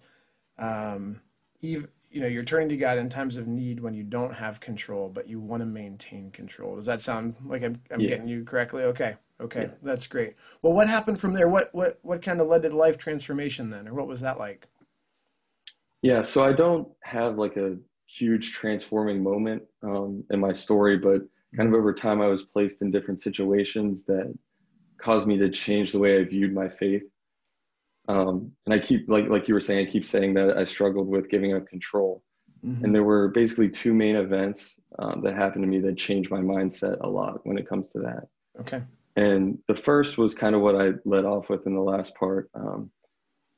um, 0.58 1.22
even 1.62 1.88
you 2.10 2.22
know 2.22 2.28
you're 2.28 2.44
turning 2.44 2.70
to 2.70 2.78
God 2.78 2.98
in 2.98 3.10
times 3.10 3.38
of 3.38 3.48
need 3.48 3.80
when 3.80 3.94
you 3.94 4.04
don't 4.04 4.34
have 4.34 4.60
control, 4.60 5.10
but 5.10 5.28
you 5.28 5.40
want 5.40 5.62
to 5.62 5.68
maintain 5.68 6.32
control. 6.32 6.76
Does 6.76 6.86
that 6.86 7.02
sound 7.02 7.36
like 7.46 7.64
I'm, 7.64 7.82
I'm 7.92 8.00
yeah. 8.00 8.10
getting 8.10 8.28
you 8.28 8.44
correctly? 8.44 8.84
Okay, 8.84 9.16
okay, 9.40 9.64
yeah. 9.64 9.70
that's 9.82 10.08
great. 10.08 10.36
Well, 10.62 10.74
what 10.74 10.88
happened 10.88 11.20
from 11.20 11.34
there? 11.34 11.48
What 11.48 11.74
what 11.74 12.00
what 12.02 12.22
kind 12.22 12.42
of 12.42 12.48
led 12.48 12.64
to 12.64 12.70
life 12.70 12.98
transformation 12.98 13.70
then, 13.70 13.88
or 13.88 13.94
what 13.94 14.08
was 14.08 14.22
that 14.22 14.40
like? 14.40 14.68
Yeah, 16.02 16.24
so 16.24 16.44
I 16.44 16.52
don't 16.52 16.88
have 17.04 17.38
like 17.38 17.58
a 17.58 17.78
huge 18.08 18.54
transforming 18.54 19.22
moment 19.22 19.64
um, 19.84 20.24
in 20.32 20.40
my 20.40 20.52
story, 20.52 20.98
but 20.98 21.22
kind 21.56 21.70
of 21.70 21.76
over 21.76 21.94
time, 21.94 22.22
I 22.22 22.28
was 22.28 22.44
placed 22.44 22.82
in 22.82 22.92
different 22.92 23.20
situations 23.20 24.04
that 24.06 24.34
caused 25.02 25.28
me 25.28 25.38
to 25.38 25.50
change 25.50 25.92
the 25.92 26.00
way 26.00 26.20
I 26.20 26.24
viewed 26.24 26.54
my 26.54 26.70
faith. 26.70 27.04
Um, 28.08 28.52
and 28.66 28.74
I 28.74 28.80
keep 28.80 29.08
like 29.10 29.28
like 29.28 29.48
you 29.48 29.54
were 29.54 29.62
saying, 29.62 29.88
I 29.88 29.92
keep 29.92 30.06
saying 30.06 30.34
that 30.36 30.58
I 30.58 30.66
struggled 30.66 31.08
with 31.08 31.30
giving 31.30 31.54
up 31.56 31.68
control. 31.68 32.24
Mm-hmm. 32.66 32.86
And 32.86 32.96
there 32.96 33.04
were 33.04 33.30
basically 33.30 33.70
two 33.70 33.94
main 33.94 34.16
events 34.16 34.80
um, 35.00 35.22
that 35.22 35.36
happened 35.36 35.64
to 35.64 35.68
me 35.68 35.80
that 35.80 35.98
changed 35.98 36.30
my 36.30 36.40
mindset 36.40 37.00
a 37.02 37.08
lot 37.08 37.46
when 37.46 37.58
it 37.58 37.68
comes 37.68 37.90
to 37.90 38.00
that. 38.00 38.28
Okay. 38.60 38.84
And 39.16 39.58
the 39.68 39.76
first 39.76 40.18
was 40.18 40.36
kind 40.36 40.56
of 40.56 40.62
what 40.62 40.76
I 40.76 40.92
led 41.06 41.26
off 41.26 41.50
with 41.50 41.66
in 41.66 41.76
the 41.76 41.82
last 41.82 42.16
part 42.16 42.50
um, 42.54 42.92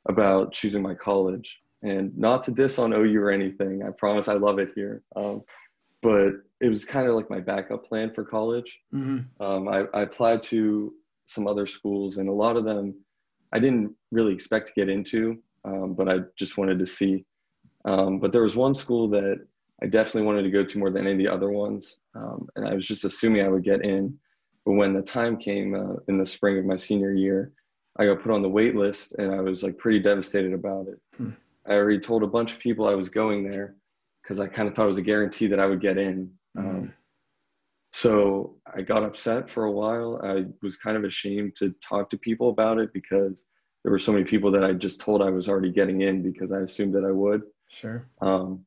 about 0.07 0.54
choosing 0.54 0.81
my 0.81 0.95
college. 0.95 1.60
And 1.81 2.18
not 2.18 2.45
to 2.45 2.51
diss 2.51 2.80
on 2.80 2.94
OU 2.94 3.19
or 3.19 3.30
anything, 3.30 3.84
I 3.84 3.90
promise 3.92 4.30
I 4.30 4.36
love 4.36 4.57
it 4.57 4.72
here. 4.74 5.04
Um, 5.16 5.42
but 6.01 6.34
it 6.62 6.69
was 6.69 6.86
kind 6.86 7.07
of 7.07 7.16
like 7.16 7.30
my 7.30 7.40
backup 7.40 7.86
plan 7.86 8.13
for 8.13 8.24
college. 8.24 8.80
Mm-hmm. 8.94 9.44
Um, 9.44 9.68
I, 9.68 9.84
I 9.94 10.04
applied 10.04 10.44
to 10.44 10.94
some 11.33 11.47
other 11.47 11.65
schools, 11.65 12.18
and 12.18 12.30
a 12.30 12.33
lot 12.33 12.57
of 12.57 12.65
them 12.65 12.95
I 13.53 13.59
didn't 13.59 13.95
really 14.12 14.33
expect 14.33 14.68
to 14.68 14.74
get 14.74 14.89
into, 14.89 15.38
um, 15.63 15.94
but 15.94 16.09
I 16.09 16.19
just 16.38 16.57
wanted 16.57 16.80
to 16.80 16.85
see. 16.85 17.24
Um, 17.85 18.19
but 18.19 18.31
there 18.31 18.41
was 18.41 18.56
one 18.56 18.74
school 18.74 19.07
that 19.09 19.45
I 19.81 19.85
definitely 19.85 20.24
wanted 20.24 20.44
to 20.44 20.50
go 20.50 20.63
to 20.63 20.77
more 20.80 20.89
than 20.89 21.06
any 21.06 21.12
of 21.12 21.18
the 21.19 21.27
other 21.27 21.51
ones, 21.51 22.00
um, 22.15 22.47
and 22.56 22.68
I 22.68 22.74
was 22.74 22.88
just 22.88 23.06
assuming 23.06 23.45
I 23.45 23.50
would 23.50 23.63
get 23.63 23.83
in. 23.83 24.18
But 24.65 24.74
when 24.74 24.94
the 24.94 25.01
time 25.01 25.38
came 25.38 25.75
uh, 25.75 25.95
in 26.07 26.18
the 26.18 26.25
spring 26.25 26.57
of 26.57 26.65
my 26.65 26.77
senior 26.77 27.13
year, 27.13 27.51
I 27.97 28.06
got 28.06 28.21
put 28.21 28.31
on 28.31 28.41
the 28.41 28.50
wait 28.50 28.75
list, 28.75 29.13
and 29.19 29.33
I 29.33 29.41
was 29.41 29.62
like 29.62 29.77
pretty 29.77 30.00
devastated 30.00 30.53
about 30.53 30.88
it. 30.88 31.00
Hmm. 31.18 31.31
I 31.68 31.74
already 31.74 32.00
told 32.00 32.24
a 32.24 32.27
bunch 32.27 32.53
of 32.53 32.59
people 32.59 32.88
I 32.88 32.95
was 32.95 33.09
going 33.09 33.44
there 33.44 33.75
because 34.21 34.39
I 34.39 34.47
kind 34.47 34.68
of 34.68 34.74
thought 34.74 34.85
it 34.85 34.88
was 34.88 34.97
a 34.97 35.03
guarantee 35.03 35.47
that 35.47 35.59
I 35.59 35.65
would 35.65 35.81
get 35.81 35.97
in. 35.97 36.31
Hmm. 36.56 36.85
So 37.94 38.56
I 38.76 38.81
got 38.81 39.04
upset 39.04 39.47
for 39.47 39.66
a 39.66 39.71
while. 39.71 40.19
I 40.23 40.45
was 40.64 40.78
kind 40.78 40.97
of 40.97 41.04
ashamed 41.04 41.56
to 41.57 41.76
talk 41.80 42.09
to 42.09 42.18
people 42.18 42.50
about 42.50 42.80
it 42.80 42.92
because 42.92 43.44
there 43.83 43.92
were 43.92 44.00
so 44.00 44.12
many 44.12 44.26
people 44.26 44.50
that 44.52 44.64
I 44.64 44.73
just 44.73 45.00
told 45.00 45.21
I 45.21 45.30
was 45.30 45.47
already 45.47 45.71
getting 45.71 46.02
in 46.02 46.23
because 46.23 46.52
I 46.52 46.62
assumed 46.62 46.95
that 46.95 47.06
I 47.06 47.12
would. 47.12 47.44
Sure. 47.69 48.09
Um, 48.19 48.66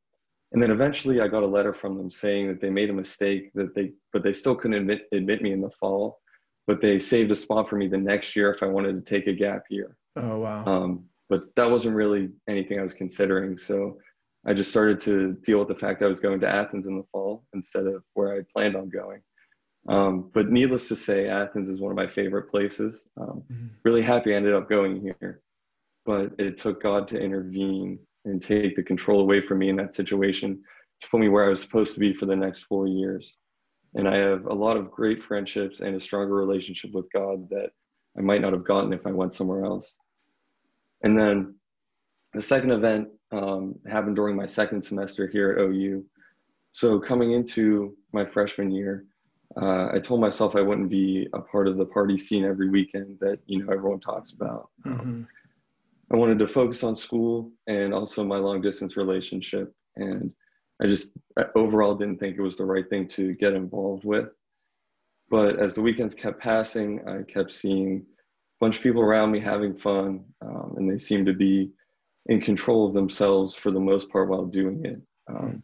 and 0.53 0.63
then 0.63 0.71
eventually 0.71 1.21
I 1.21 1.27
got 1.27 1.43
a 1.43 1.47
letter 1.47 1.75
from 1.75 1.99
them 1.99 2.09
saying 2.09 2.47
that 2.47 2.61
they 2.61 2.71
made 2.71 2.89
a 2.89 2.93
mistake 2.93 3.51
that 3.55 3.75
they, 3.75 3.91
but 4.13 4.23
they 4.23 4.33
still 4.33 4.55
couldn't 4.55 4.77
admit, 4.77 5.09
admit 5.11 5.43
me 5.43 5.51
in 5.51 5.61
the 5.61 5.71
fall, 5.71 6.21
but 6.69 6.81
they 6.81 7.01
saved 7.01 7.33
a 7.33 7.37
spot 7.37 7.69
for 7.69 7.75
me 7.75 7.89
the 7.89 7.99
next 7.99 8.37
year 8.37 8.53
if 8.53 8.63
I 8.63 8.67
wanted 8.67 8.93
to 8.93 9.13
take 9.13 9.27
a 9.27 9.33
gap 9.33 9.65
year. 9.71 9.97
Oh, 10.15 10.39
wow. 10.39 10.65
Um, 10.67 11.05
but 11.29 11.53
that 11.57 11.69
wasn't 11.69 11.97
really 11.97 12.31
anything 12.49 12.79
I 12.79 12.85
was 12.85 12.95
considering. 12.95 13.59
So 13.59 13.99
I 14.47 14.55
just 14.55 14.71
started 14.71 15.01
to 15.01 15.33
deal 15.35 15.59
with 15.59 15.69
the 15.69 15.75
fact 15.75 16.03
I 16.03 16.07
was 16.07 16.21
going 16.21 16.41
to 16.41 16.49
Athens 16.49 16.87
in 16.87 16.97
the 16.97 17.05
fall 17.11 17.45
instead 17.53 17.87
of 17.87 18.05
where 18.15 18.35
I 18.35 18.41
planned 18.53 18.77
on 18.77 18.89
going. 18.89 19.21
Um, 19.89 20.31
but 20.33 20.51
needless 20.51 20.89
to 20.89 20.97
say, 20.97 21.29
Athens 21.29 21.69
is 21.69 21.81
one 21.81 21.91
of 21.91 21.97
my 21.97 22.07
favorite 22.07 22.51
places. 22.51 23.07
Um, 23.21 23.43
mm-hmm. 23.51 23.67
Really 23.85 24.03
happy 24.03 24.33
I 24.33 24.37
ended 24.37 24.55
up 24.55 24.69
going 24.69 25.01
here, 25.01 25.43
but 26.05 26.33
it 26.39 26.57
took 26.57 26.83
God 26.83 27.09
to 27.09 27.21
intervene 27.21 27.99
and 28.25 28.41
take 28.43 28.77
the 28.77 28.83
control 28.83 29.21
away 29.21 29.41
from 29.41 29.59
me 29.59 29.69
in 29.69 29.77
that 29.77 29.95
situation 29.95 30.63
to 31.01 31.09
put 31.09 31.21
me 31.21 31.29
where 31.29 31.45
I 31.45 31.49
was 31.49 31.61
supposed 31.61 31.95
to 31.95 32.01
be 32.01 32.13
for 32.13 32.27
the 32.27 32.37
next 32.37 32.61
four 32.61 32.87
years. 32.87 33.37
And 33.95 34.09
I 34.09 34.17
have 34.17 34.47
a 34.47 34.55
lot 34.55 34.77
of 34.77 34.91
great 34.91 35.23
friendships 35.23 35.81
and 35.81 35.95
a 35.95 36.01
stronger 36.01 36.35
relationship 36.35 36.91
with 36.93 37.07
God 37.13 37.49
that 37.51 37.71
I 38.19 38.23
might 38.23 38.41
not 38.41 38.53
have 38.53 38.65
gotten 38.65 38.93
if 38.93 39.07
I 39.07 39.13
went 39.13 39.35
somewhere 39.35 39.65
else. 39.65 39.97
And 41.03 41.17
then 41.17 41.55
the 42.37 42.43
second 42.43 42.71
event 42.71 43.09
um, 43.33 43.75
happened 43.91 44.17
during 44.17 44.37
my 44.37 44.47
second 44.47 44.83
semester 44.83 45.27
here 45.27 45.53
at 45.53 45.59
OU. 45.59 46.05
So 46.73 47.01
coming 47.01 47.33
into 47.33 47.97
my 48.13 48.27
freshman 48.27 48.71
year, 48.71 49.07
uh, 49.61 49.89
I 49.93 49.99
told 50.01 50.21
myself 50.21 50.55
I 50.55 50.61
wouldn't 50.61 50.91
be 50.91 51.27
a 51.33 51.41
part 51.41 51.67
of 51.67 51.79
the 51.79 51.87
party 51.87 52.19
scene 52.19 52.45
every 52.45 52.69
weekend 52.69 53.19
that 53.21 53.39
you 53.47 53.65
know 53.65 53.73
everyone 53.73 54.01
talks 54.01 54.33
about. 54.33 54.69
Mm-hmm. 54.85 55.01
Um, 55.01 55.29
I 56.13 56.17
wanted 56.17 56.39
to 56.41 56.47
focus 56.47 56.85
on 56.85 56.95
school 56.95 57.51
and 57.67 57.95
also 57.95 58.23
my 58.23 58.37
long 58.37 58.61
distance 58.61 58.97
relationship, 58.97 59.75
and 59.97 60.31
I 60.83 60.87
just 60.87 61.13
I 61.39 61.47
overall 61.55 61.95
didn't 61.95 62.19
think 62.19 62.37
it 62.37 62.43
was 62.43 62.57
the 62.57 62.67
right 62.67 62.89
thing 62.89 63.09
to 63.09 63.33
get 63.35 63.55
involved 63.55 64.05
with. 64.05 64.29
But 65.31 65.59
as 65.59 65.75
the 65.75 65.83
weekends 65.83 66.15
kept 66.15 66.41
passing, 66.41 67.01
I 67.09 67.23
kept 67.23 67.53
seeing 67.53 68.05
a 68.05 68.65
bunch 68.65 68.77
of 68.77 68.83
people 68.83 69.01
around 69.01 69.33
me 69.33 69.41
having 69.41 69.75
fun, 69.75 70.25
um, 70.43 70.75
and 70.77 70.91
they 70.91 70.99
seemed 70.99 71.27
to 71.27 71.33
be 71.33 71.73
in 72.27 72.41
control 72.41 72.87
of 72.87 72.95
themselves 72.95 73.55
for 73.55 73.71
the 73.71 73.81
most 73.81 74.11
part 74.11 74.29
while 74.29 74.45
doing 74.45 74.85
it. 74.85 75.01
Um, 75.29 75.63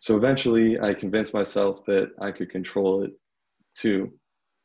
so 0.00 0.16
eventually, 0.16 0.78
I 0.78 0.92
convinced 0.94 1.32
myself 1.32 1.84
that 1.86 2.10
I 2.20 2.30
could 2.30 2.50
control 2.50 3.02
it 3.02 3.12
too. 3.74 4.12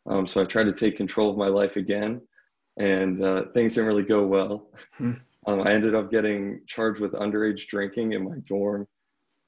Um, 0.09 0.27
so 0.27 0.41
I 0.41 0.45
tried 0.45 0.65
to 0.65 0.73
take 0.73 0.97
control 0.97 1.29
of 1.29 1.37
my 1.37 1.47
life 1.47 1.75
again, 1.75 2.21
and 2.77 3.23
uh, 3.23 3.43
things 3.53 3.73
didn't 3.73 3.87
really 3.87 4.03
go 4.03 4.25
well. 4.25 4.69
Hmm. 4.97 5.13
Um, 5.47 5.61
I 5.61 5.71
ended 5.71 5.95
up 5.95 6.11
getting 6.11 6.61
charged 6.67 6.99
with 6.99 7.13
underage 7.13 7.67
drinking 7.67 8.13
in 8.13 8.25
my 8.25 8.37
dorm, 8.45 8.87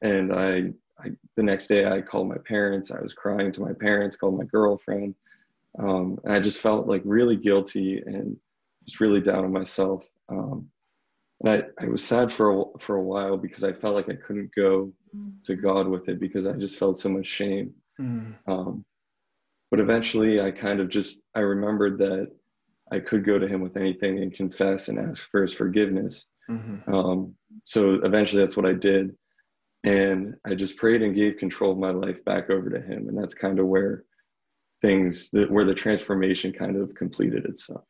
and 0.01 0.33
I 0.33 0.71
I, 1.03 1.09
the 1.35 1.43
next 1.43 1.67
day 1.67 1.85
I 1.85 2.01
called 2.01 2.29
my 2.29 2.37
parents. 2.47 2.91
I 2.91 3.01
was 3.01 3.13
crying 3.13 3.51
to 3.53 3.61
my 3.61 3.73
parents, 3.73 4.15
called 4.15 4.37
my 4.37 4.45
girlfriend. 4.45 5.15
Um, 5.79 6.19
and 6.23 6.33
I 6.33 6.39
just 6.39 6.59
felt 6.59 6.87
like 6.87 7.01
really 7.05 7.35
guilty 7.35 8.01
and 8.05 8.37
just 8.85 8.99
really 8.99 9.21
down 9.21 9.45
on 9.45 9.51
myself. 9.51 10.05
Um, 10.29 10.67
and 11.43 11.49
I, 11.79 11.83
I 11.83 11.87
was 11.87 12.03
sad 12.03 12.31
for 12.31 12.61
a, 12.61 12.63
for 12.79 12.95
a 12.95 13.03
while 13.03 13.37
because 13.37 13.63
I 13.63 13.73
felt 13.73 13.95
like 13.95 14.09
I 14.09 14.15
couldn't 14.15 14.53
go 14.55 14.93
to 15.45 15.55
God 15.55 15.87
with 15.87 16.07
it 16.07 16.19
because 16.19 16.45
I 16.45 16.53
just 16.53 16.77
felt 16.77 16.99
so 16.99 17.09
much 17.09 17.25
shame. 17.25 17.73
Mm. 17.99 18.35
Um, 18.47 18.85
but 19.71 19.79
eventually 19.79 20.39
I 20.41 20.51
kind 20.51 20.79
of 20.79 20.89
just, 20.89 21.19
I 21.33 21.39
remembered 21.39 21.97
that 21.99 22.31
I 22.91 22.99
could 22.99 23.25
go 23.25 23.39
to 23.39 23.47
him 23.47 23.61
with 23.61 23.77
anything 23.77 24.19
and 24.19 24.33
confess 24.33 24.87
and 24.87 24.99
ask 24.99 25.29
for 25.31 25.41
his 25.41 25.53
forgiveness. 25.53 26.25
Mm-hmm. 26.49 26.93
Um, 26.93 27.35
so 27.63 27.99
eventually 28.03 28.41
that's 28.41 28.57
what 28.57 28.65
I 28.65 28.73
did. 28.73 29.15
And 29.83 30.35
I 30.45 30.53
just 30.53 30.77
prayed 30.77 31.01
and 31.01 31.15
gave 31.15 31.37
control 31.37 31.71
of 31.71 31.77
my 31.77 31.91
life 31.91 32.23
back 32.23 32.49
over 32.49 32.69
to 32.69 32.81
him. 32.81 33.07
And 33.07 33.17
that's 33.17 33.33
kind 33.33 33.59
of 33.59 33.65
where 33.65 34.03
things 34.81 35.29
that 35.31 35.49
where 35.49 35.65
the 35.65 35.73
transformation 35.73 36.51
kind 36.51 36.75
of 36.75 36.93
completed 36.93 37.45
itself. 37.45 37.83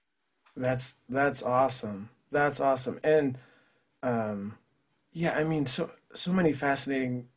That's 0.55 0.95
that's 1.09 1.43
awesome. 1.43 2.09
That's 2.31 2.59
awesome. 2.59 2.99
And 3.03 3.37
um 4.03 4.57
yeah, 5.13 5.35
I 5.37 5.43
mean 5.43 5.65
so 5.65 5.91
so 6.13 6.31
many 6.31 6.53
fascinating 6.53 7.27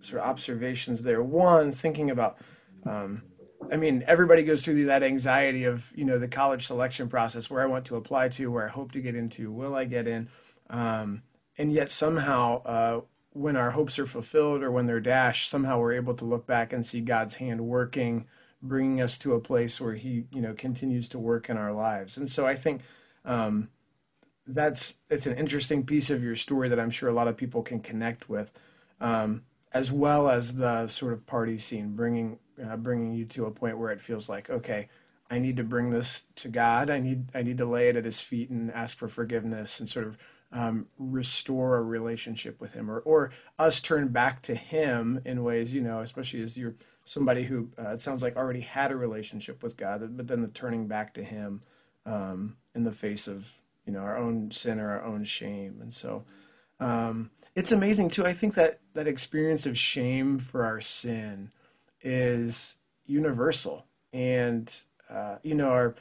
sort 0.00 0.22
of 0.22 0.28
observations 0.28 1.02
there. 1.02 1.22
One, 1.22 1.72
thinking 1.72 2.10
about 2.10 2.38
um 2.86 3.22
I 3.70 3.76
mean, 3.76 4.04
everybody 4.06 4.42
goes 4.42 4.64
through 4.64 4.84
that 4.86 5.02
anxiety 5.02 5.64
of, 5.64 5.92
you 5.94 6.04
know, 6.04 6.18
the 6.18 6.28
college 6.28 6.66
selection 6.66 7.08
process 7.08 7.50
where 7.50 7.62
I 7.62 7.66
want 7.66 7.86
to 7.86 7.96
apply 7.96 8.28
to, 8.30 8.50
where 8.50 8.66
I 8.66 8.70
hope 8.70 8.92
to 8.92 9.00
get 9.00 9.14
into, 9.14 9.50
will 9.50 9.74
I 9.74 9.84
get 9.84 10.06
in? 10.06 10.28
Um, 10.70 11.22
and 11.56 11.72
yet 11.72 11.90
somehow, 11.90 12.62
uh, 12.64 13.00
when 13.30 13.56
our 13.56 13.70
hopes 13.72 13.98
are 13.98 14.06
fulfilled 14.06 14.62
or 14.62 14.70
when 14.70 14.86
they're 14.86 15.00
dashed, 15.00 15.48
somehow 15.48 15.78
we're 15.78 15.94
able 15.94 16.14
to 16.14 16.24
look 16.24 16.46
back 16.46 16.72
and 16.72 16.84
see 16.86 17.00
God's 17.00 17.36
hand 17.36 17.60
working, 17.62 18.26
bringing 18.62 19.00
us 19.00 19.18
to 19.18 19.34
a 19.34 19.40
place 19.40 19.80
where 19.80 19.94
He, 19.94 20.24
you 20.30 20.40
know, 20.40 20.54
continues 20.54 21.08
to 21.10 21.18
work 21.18 21.48
in 21.48 21.56
our 21.56 21.72
lives. 21.72 22.16
And 22.16 22.30
so 22.30 22.46
I 22.46 22.54
think 22.54 22.82
um, 23.24 23.70
that's 24.46 24.98
it's 25.08 25.26
an 25.26 25.36
interesting 25.36 25.84
piece 25.84 26.10
of 26.10 26.22
your 26.22 26.36
story 26.36 26.68
that 26.68 26.80
I'm 26.80 26.90
sure 26.90 27.08
a 27.08 27.14
lot 27.14 27.28
of 27.28 27.36
people 27.36 27.62
can 27.62 27.80
connect 27.80 28.28
with, 28.28 28.52
um, 29.00 29.42
as 29.72 29.92
well 29.92 30.28
as 30.28 30.56
the 30.56 30.88
sort 30.88 31.12
of 31.12 31.26
party 31.26 31.58
scene, 31.58 31.94
bringing 31.94 32.38
uh, 32.62 32.76
bringing 32.76 33.12
you 33.12 33.24
to 33.26 33.46
a 33.46 33.50
point 33.50 33.78
where 33.78 33.90
it 33.90 34.00
feels 34.00 34.28
like 34.28 34.50
okay. 34.50 34.88
I 35.30 35.38
need 35.38 35.56
to 35.56 35.64
bring 35.64 35.88
this 35.88 36.26
to 36.36 36.48
God. 36.48 36.90
I 36.90 37.00
need 37.00 37.34
I 37.34 37.42
need 37.42 37.56
to 37.58 37.64
lay 37.64 37.88
it 37.88 37.96
at 37.96 38.04
His 38.04 38.20
feet 38.20 38.50
and 38.50 38.70
ask 38.70 38.96
for 38.96 39.08
forgiveness 39.08 39.80
and 39.80 39.88
sort 39.88 40.06
of 40.06 40.18
um, 40.54 40.86
restore 40.98 41.76
a 41.76 41.82
relationship 41.82 42.60
with 42.60 42.72
him 42.72 42.90
or, 42.90 43.00
or 43.00 43.32
us 43.58 43.80
turn 43.80 44.08
back 44.08 44.40
to 44.42 44.54
him 44.54 45.20
in 45.24 45.42
ways, 45.42 45.74
you 45.74 45.80
know, 45.82 45.98
especially 45.98 46.42
as 46.42 46.56
you're 46.56 46.76
somebody 47.04 47.44
who 47.44 47.68
uh, 47.78 47.90
it 47.90 48.00
sounds 48.00 48.22
like 48.22 48.36
already 48.36 48.60
had 48.60 48.90
a 48.90 48.96
relationship 48.96 49.62
with 49.62 49.76
God, 49.76 50.16
but 50.16 50.28
then 50.28 50.40
the 50.40 50.48
turning 50.48 50.86
back 50.86 51.12
to 51.14 51.24
him 51.24 51.60
um, 52.06 52.56
in 52.74 52.84
the 52.84 52.92
face 52.92 53.26
of, 53.26 53.60
you 53.86 53.92
know, 53.92 54.00
our 54.00 54.16
own 54.16 54.50
sin 54.50 54.80
or 54.80 54.90
our 54.90 55.04
own 55.04 55.24
shame. 55.24 55.78
And 55.80 55.92
so 55.92 56.24
um, 56.80 57.30
it's 57.54 57.72
amazing 57.72 58.10
too. 58.10 58.24
I 58.24 58.32
think 58.32 58.54
that 58.54 58.80
that 58.94 59.06
experience 59.06 59.66
of 59.66 59.78
shame 59.78 60.38
for 60.38 60.64
our 60.64 60.80
sin 60.80 61.50
is 62.02 62.76
universal. 63.06 63.86
And, 64.12 64.72
uh, 65.10 65.36
you 65.42 65.54
know, 65.54 65.70
our, 65.70 65.94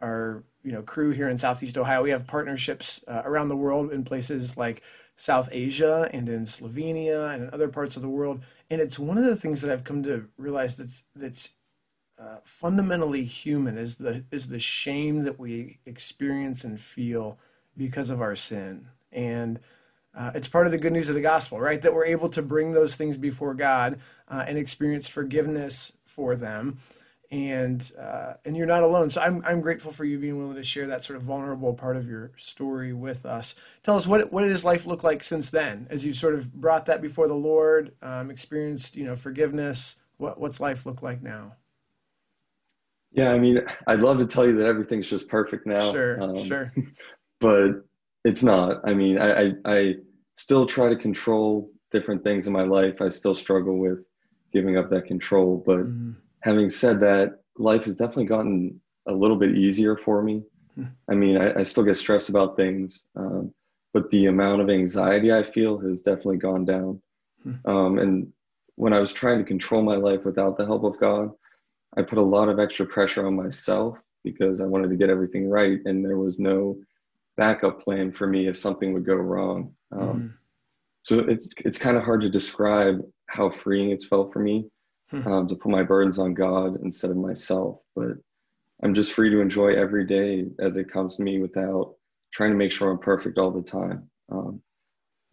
our 0.00 0.44
you 0.64 0.72
know 0.72 0.82
Cru 0.82 1.10
here 1.10 1.28
in 1.28 1.38
Southeast 1.38 1.78
Ohio. 1.78 2.02
We 2.02 2.10
have 2.10 2.26
partnerships 2.26 3.04
uh, 3.06 3.22
around 3.24 3.48
the 3.48 3.56
world 3.56 3.92
in 3.92 4.02
places 4.02 4.56
like 4.56 4.82
South 5.16 5.48
Asia 5.52 6.08
and 6.12 6.28
in 6.28 6.44
Slovenia 6.46 7.32
and 7.32 7.44
in 7.44 7.50
other 7.50 7.68
parts 7.68 7.96
of 7.96 8.02
the 8.02 8.08
world. 8.08 8.42
And 8.70 8.80
it's 8.80 8.98
one 8.98 9.18
of 9.18 9.24
the 9.24 9.36
things 9.36 9.62
that 9.62 9.70
I've 9.70 9.84
come 9.84 10.02
to 10.04 10.26
realize 10.36 10.74
that's 10.76 11.04
that's 11.14 11.50
uh, 12.18 12.36
fundamentally 12.44 13.24
human 13.24 13.76
is 13.76 13.96
the 13.96 14.24
is 14.30 14.48
the 14.48 14.58
shame 14.58 15.24
that 15.24 15.38
we 15.38 15.78
experience 15.86 16.64
and 16.64 16.80
feel 16.80 17.38
because 17.76 18.10
of 18.10 18.20
our 18.20 18.36
sin. 18.36 18.88
And 19.12 19.60
uh, 20.16 20.30
it's 20.34 20.48
part 20.48 20.66
of 20.66 20.72
the 20.72 20.78
good 20.78 20.92
news 20.92 21.08
of 21.08 21.16
the 21.16 21.20
gospel, 21.20 21.60
right? 21.60 21.82
That 21.82 21.92
we're 21.92 22.04
able 22.04 22.28
to 22.30 22.42
bring 22.42 22.72
those 22.72 22.94
things 22.94 23.16
before 23.16 23.54
God 23.54 23.98
uh, 24.28 24.44
and 24.46 24.56
experience 24.56 25.08
forgiveness 25.08 25.96
for 26.04 26.36
them 26.36 26.78
and 27.34 27.90
uh, 27.98 28.34
and 28.44 28.56
you're 28.56 28.66
not 28.66 28.84
alone. 28.84 29.10
So 29.10 29.20
I'm 29.20 29.42
I'm 29.44 29.60
grateful 29.60 29.90
for 29.92 30.04
you 30.04 30.18
being 30.18 30.38
willing 30.38 30.54
to 30.54 30.62
share 30.62 30.86
that 30.86 31.04
sort 31.04 31.16
of 31.16 31.22
vulnerable 31.22 31.74
part 31.74 31.96
of 31.96 32.08
your 32.08 32.30
story 32.36 32.92
with 32.92 33.26
us. 33.26 33.56
Tell 33.82 33.96
us 33.96 34.06
what 34.06 34.32
what 34.32 34.42
does 34.42 34.64
life 34.64 34.86
look 34.86 35.02
like 35.02 35.24
since 35.24 35.50
then, 35.50 35.88
as 35.90 36.06
you've 36.06 36.16
sort 36.16 36.34
of 36.34 36.54
brought 36.54 36.86
that 36.86 37.02
before 37.02 37.26
the 37.26 37.34
Lord, 37.34 37.92
um, 38.02 38.30
experienced 38.30 38.96
you 38.96 39.04
know 39.04 39.16
forgiveness. 39.16 39.96
What 40.16 40.38
what's 40.38 40.60
life 40.60 40.86
look 40.86 41.02
like 41.02 41.22
now? 41.22 41.56
Yeah, 43.14 43.32
I 43.32 43.38
mean, 43.38 43.60
I'd 43.86 44.00
love 44.00 44.18
to 44.18 44.26
tell 44.26 44.46
you 44.46 44.56
that 44.56 44.66
everything's 44.66 45.08
just 45.08 45.28
perfect 45.28 45.66
now. 45.66 45.92
Sure, 45.92 46.22
um, 46.22 46.36
sure. 46.36 46.72
But 47.40 47.84
it's 48.24 48.42
not. 48.42 48.80
I 48.88 48.94
mean, 48.94 49.18
I, 49.18 49.42
I 49.42 49.52
I 49.66 49.94
still 50.36 50.64
try 50.66 50.88
to 50.88 50.96
control 50.96 51.70
different 51.90 52.22
things 52.22 52.46
in 52.46 52.52
my 52.52 52.62
life. 52.62 53.02
I 53.02 53.10
still 53.10 53.34
struggle 53.34 53.78
with 53.78 53.98
giving 54.52 54.76
up 54.76 54.90
that 54.90 55.06
control, 55.06 55.62
but. 55.66 55.80
Mm-hmm 55.80 56.12
having 56.44 56.68
said 56.68 57.00
that, 57.00 57.40
life 57.56 57.84
has 57.84 57.96
definitely 57.96 58.26
gotten 58.26 58.78
a 59.08 59.12
little 59.12 59.36
bit 59.36 59.56
easier 59.56 59.96
for 59.96 60.22
me. 60.22 60.42
Hmm. 60.74 60.84
I 61.10 61.14
mean, 61.14 61.38
I, 61.38 61.60
I, 61.60 61.62
still 61.62 61.84
get 61.84 61.96
stressed 61.96 62.28
about 62.28 62.56
things, 62.56 63.00
um, 63.16 63.54
but 63.94 64.10
the 64.10 64.26
amount 64.26 64.60
of 64.60 64.68
anxiety 64.68 65.32
I 65.32 65.42
feel 65.42 65.78
has 65.78 66.02
definitely 66.02 66.36
gone 66.36 66.66
down. 66.66 67.00
Hmm. 67.42 67.54
Um, 67.64 67.98
and 67.98 68.32
when 68.74 68.92
I 68.92 68.98
was 68.98 69.12
trying 69.12 69.38
to 69.38 69.44
control 69.44 69.82
my 69.82 69.96
life 69.96 70.24
without 70.24 70.58
the 70.58 70.66
help 70.66 70.84
of 70.84 70.98
God, 70.98 71.30
I 71.96 72.02
put 72.02 72.18
a 72.18 72.22
lot 72.22 72.48
of 72.48 72.58
extra 72.58 72.86
pressure 72.86 73.26
on 73.26 73.36
myself 73.36 73.98
because 74.22 74.60
I 74.60 74.66
wanted 74.66 74.90
to 74.90 74.96
get 74.96 75.10
everything 75.10 75.48
right, 75.48 75.78
and 75.84 76.04
there 76.04 76.18
was 76.18 76.38
no 76.38 76.78
backup 77.36 77.82
plan 77.82 78.12
for 78.12 78.26
me 78.26 78.48
if 78.48 78.56
something 78.56 78.92
would 78.92 79.04
go 79.04 79.14
wrong. 79.14 79.74
Um, 79.92 80.00
mm. 80.00 80.32
So 81.02 81.18
it's 81.20 81.52
it's 81.58 81.78
kind 81.78 81.96
of 81.96 82.04
hard 82.04 82.22
to 82.22 82.30
describe 82.30 83.00
how 83.26 83.50
freeing 83.50 83.90
it's 83.90 84.06
felt 84.06 84.32
for 84.32 84.38
me 84.38 84.68
hmm. 85.10 85.26
um, 85.26 85.48
to 85.48 85.54
put 85.54 85.70
my 85.70 85.82
burdens 85.82 86.18
on 86.18 86.34
God 86.34 86.78
instead 86.82 87.10
of 87.10 87.16
myself. 87.16 87.78
But 87.94 88.12
I'm 88.82 88.94
just 88.94 89.12
free 89.12 89.30
to 89.30 89.40
enjoy 89.40 89.74
every 89.74 90.06
day 90.06 90.46
as 90.60 90.76
it 90.76 90.90
comes 90.90 91.16
to 91.16 91.22
me 91.22 91.40
without 91.40 91.94
trying 92.32 92.50
to 92.50 92.56
make 92.56 92.72
sure 92.72 92.90
I'm 92.90 92.98
perfect 92.98 93.38
all 93.38 93.50
the 93.50 93.62
time. 93.62 94.08
Um, 94.30 94.62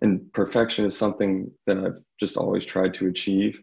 and 0.02 0.32
perfection 0.34 0.86
is 0.86 0.98
something 0.98 1.52
that 1.68 1.78
I've 1.78 2.02
just 2.20 2.38
always 2.38 2.66
tried 2.66 2.94
to 2.96 3.08
achieve. 3.08 3.62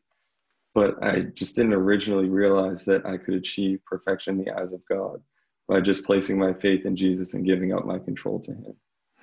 But 0.79 1.03
I 1.03 1.23
just 1.35 1.57
didn't 1.57 1.75
originally 1.75 2.29
realize 2.29 2.85
that 2.85 3.05
I 3.05 3.17
could 3.17 3.35
achieve 3.35 3.85
perfection 3.85 4.39
in 4.39 4.45
the 4.45 4.53
eyes 4.53 4.73
of 4.73 4.81
God 4.89 5.21
by 5.67 5.81
just 5.81 6.05
placing 6.05 6.39
my 6.39 6.53
faith 6.53 6.87
in 6.87 6.95
Jesus 6.95 7.35
and 7.35 7.45
giving 7.45 7.73
up 7.73 7.85
my 7.85 7.99
control 7.99 8.39
to 8.39 8.53
Him. 8.53 8.77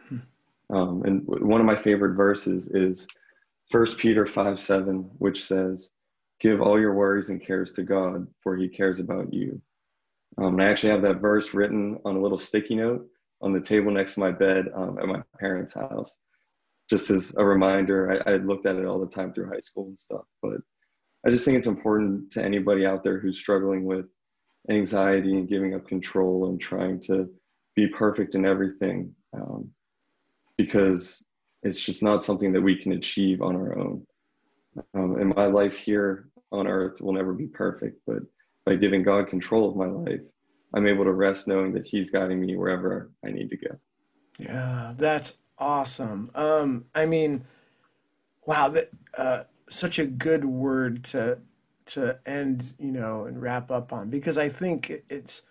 Hmm. 0.09 0.75
Um, 0.75 1.03
and 1.05 1.21
one 1.25 1.61
of 1.61 1.65
my 1.65 1.77
favorite 1.77 2.15
verses 2.17 2.69
is 2.71 3.07
First 3.71 3.97
Peter 3.97 4.25
5 4.25 4.59
7, 4.59 5.09
which 5.19 5.45
says, 5.45 5.91
Give 6.41 6.59
all 6.59 6.77
your 6.77 6.93
worries 6.93 7.29
and 7.29 7.41
cares 7.41 7.71
to 7.71 7.83
God, 7.83 8.27
for 8.41 8.57
He 8.57 8.67
cares 8.67 8.99
about 8.99 9.33
you. 9.33 9.61
Um, 10.37 10.59
I 10.59 10.65
actually 10.65 10.89
have 10.89 11.03
that 11.03 11.21
verse 11.21 11.53
written 11.53 11.97
on 12.03 12.17
a 12.17 12.21
little 12.21 12.37
sticky 12.37 12.75
note 12.75 13.07
on 13.39 13.53
the 13.53 13.61
table 13.61 13.91
next 13.91 14.15
to 14.15 14.19
my 14.19 14.31
bed 14.31 14.65
um, 14.75 14.99
at 14.99 15.07
my 15.07 15.21
parents' 15.39 15.71
house, 15.71 16.19
just 16.89 17.09
as 17.11 17.33
a 17.37 17.45
reminder. 17.45 18.21
I, 18.27 18.33
I 18.33 18.35
looked 18.39 18.65
at 18.65 18.75
it 18.75 18.85
all 18.85 18.99
the 18.99 19.07
time 19.07 19.31
through 19.31 19.47
high 19.47 19.61
school 19.61 19.87
and 19.87 19.97
stuff, 19.97 20.25
but 20.41 20.57
I 21.25 21.31
just 21.31 21.43
think 21.43 21.57
it's 21.57 21.67
important 21.67 22.31
to 22.31 22.43
anybody 22.43 22.85
out 22.85 23.03
there 23.03 23.19
who's 23.19 23.39
struggling 23.39 23.85
with 23.85 24.05
anxiety 24.69 25.37
and 25.37 25.49
giving 25.49 25.73
up 25.73 25.87
control 25.87 26.49
and 26.49 26.61
trying 26.61 26.99
to 27.01 27.29
be 27.75 27.87
perfect 27.87 28.35
in 28.35 28.45
everything, 28.45 29.13
um, 29.33 29.69
because 30.57 31.23
it's 31.63 31.81
just 31.81 32.03
not 32.03 32.23
something 32.23 32.53
that 32.53 32.61
we 32.61 32.75
can 32.75 32.93
achieve 32.93 33.41
on 33.41 33.55
our 33.55 33.77
own. 33.77 34.05
Um, 34.93 35.19
and 35.19 35.33
my 35.35 35.47
life 35.47 35.75
here 35.75 36.29
on 36.51 36.67
earth 36.67 37.01
will 37.01 37.13
never 37.13 37.33
be 37.33 37.47
perfect, 37.47 37.99
but 38.05 38.19
by 38.65 38.75
giving 38.75 39.03
God 39.03 39.27
control 39.27 39.69
of 39.69 39.75
my 39.75 39.87
life, 39.87 40.21
I'm 40.73 40.87
able 40.87 41.05
to 41.05 41.13
rest 41.13 41.47
knowing 41.47 41.73
that 41.73 41.85
He's 41.85 42.11
guiding 42.11 42.39
me 42.39 42.55
wherever 42.55 43.11
I 43.25 43.31
need 43.31 43.49
to 43.49 43.57
go. 43.57 43.75
Yeah, 44.37 44.93
that's 44.97 45.37
awesome. 45.57 46.29
Um, 46.35 46.85
I 46.93 47.05
mean, 47.05 47.45
wow, 48.45 48.69
that 48.69 48.89
uh, 49.17 49.43
such 49.69 49.99
a 49.99 50.05
good 50.05 50.45
word 50.45 51.03
to 51.05 51.39
to 51.87 52.19
end, 52.25 52.73
you 52.79 52.91
know, 52.91 53.25
and 53.25 53.41
wrap 53.41 53.69
up 53.69 53.93
on 53.93 54.09
because 54.09 54.37
I 54.37 54.49
think 54.49 55.03
it's 55.09 55.43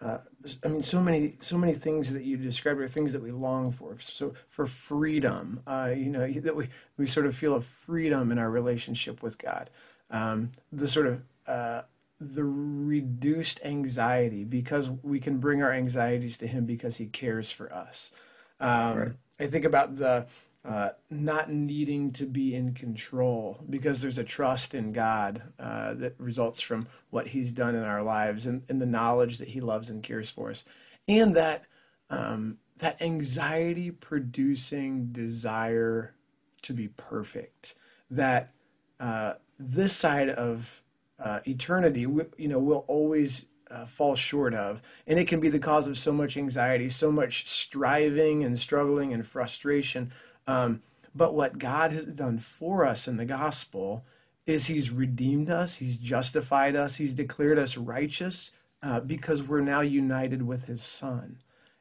uh, 0.00 0.18
I 0.62 0.68
mean, 0.68 0.82
so 0.82 1.00
many, 1.00 1.36
so 1.40 1.56
many 1.56 1.72
things 1.72 2.12
that 2.12 2.22
you 2.22 2.36
described 2.36 2.80
are 2.80 2.88
things 2.88 3.12
that 3.12 3.22
we 3.22 3.32
long 3.32 3.70
for. 3.70 3.96
So 3.98 4.34
for 4.48 4.66
freedom, 4.66 5.60
uh, 5.66 5.92
you 5.96 6.10
know, 6.10 6.30
that 6.30 6.54
we 6.54 6.68
we 6.98 7.06
sort 7.06 7.26
of 7.26 7.34
feel 7.34 7.54
a 7.54 7.62
freedom 7.62 8.30
in 8.30 8.38
our 8.38 8.50
relationship 8.50 9.22
with 9.22 9.38
God. 9.38 9.70
Um, 10.10 10.52
the 10.70 10.86
sort 10.86 11.06
of 11.06 11.22
uh, 11.46 11.82
the 12.20 12.44
reduced 12.44 13.60
anxiety 13.64 14.44
because 14.44 14.90
we 14.90 15.18
can 15.18 15.38
bring 15.38 15.62
our 15.62 15.72
anxieties 15.72 16.36
to 16.38 16.46
Him 16.46 16.66
because 16.66 16.96
He 16.96 17.06
cares 17.06 17.50
for 17.50 17.72
us. 17.72 18.12
Um, 18.60 18.98
right. 18.98 19.12
I 19.40 19.46
think 19.46 19.64
about 19.64 19.96
the 19.96 20.26
uh, 20.66 20.90
not 21.10 21.50
needing 21.50 22.10
to 22.12 22.26
be 22.26 22.54
in 22.54 22.74
control 22.74 23.62
because 23.70 24.02
there's 24.02 24.18
a 24.18 24.24
trust 24.24 24.74
in 24.74 24.92
God 24.92 25.42
uh, 25.60 25.94
that 25.94 26.18
results 26.18 26.60
from 26.60 26.88
what 27.10 27.28
He's 27.28 27.52
done 27.52 27.76
in 27.76 27.84
our 27.84 28.02
lives 28.02 28.46
and, 28.46 28.62
and, 28.68 28.82
the 28.82 28.86
knowledge 28.86 29.38
that 29.38 29.48
He 29.48 29.60
loves 29.60 29.90
and 29.90 30.02
cares 30.02 30.28
for 30.28 30.50
us, 30.50 30.64
and 31.06 31.36
that 31.36 31.64
um, 32.10 32.58
that 32.78 33.00
anxiety 33.00 33.90
producing 33.92 35.12
desire 35.12 36.14
to 36.62 36.72
be 36.72 36.88
perfect 36.88 37.76
that 38.10 38.52
uh, 39.00 39.34
this 39.58 39.94
side 39.94 40.30
of 40.30 40.82
uh, 41.22 41.40
eternity, 41.46 42.00
you 42.00 42.48
know, 42.48 42.58
will 42.58 42.84
always 42.88 43.46
uh, 43.70 43.86
fall 43.86 44.14
short 44.14 44.54
of. 44.54 44.82
And 45.06 45.18
it 45.18 45.28
can 45.28 45.40
be 45.40 45.48
the 45.48 45.58
cause 45.58 45.86
of 45.86 45.98
so 45.98 46.12
much 46.12 46.36
anxiety, 46.36 46.88
so 46.88 47.10
much 47.10 47.48
striving 47.48 48.44
and 48.44 48.58
struggling 48.58 49.12
and 49.12 49.26
frustration. 49.26 50.12
Um, 50.46 50.82
but 51.14 51.34
what 51.34 51.58
God 51.58 51.92
has 51.92 52.04
done 52.06 52.38
for 52.38 52.84
us 52.84 53.08
in 53.08 53.16
the 53.16 53.24
gospel 53.24 54.04
is 54.44 54.66
He's 54.66 54.90
redeemed 54.90 55.50
us, 55.50 55.76
He's 55.76 55.98
justified 55.98 56.76
us, 56.76 56.96
He's 56.96 57.14
declared 57.14 57.58
us 57.58 57.76
righteous 57.76 58.50
uh, 58.82 59.00
because 59.00 59.42
we're 59.42 59.60
now 59.60 59.80
united 59.80 60.42
with 60.42 60.66
His 60.66 60.82
Son. 60.82 61.38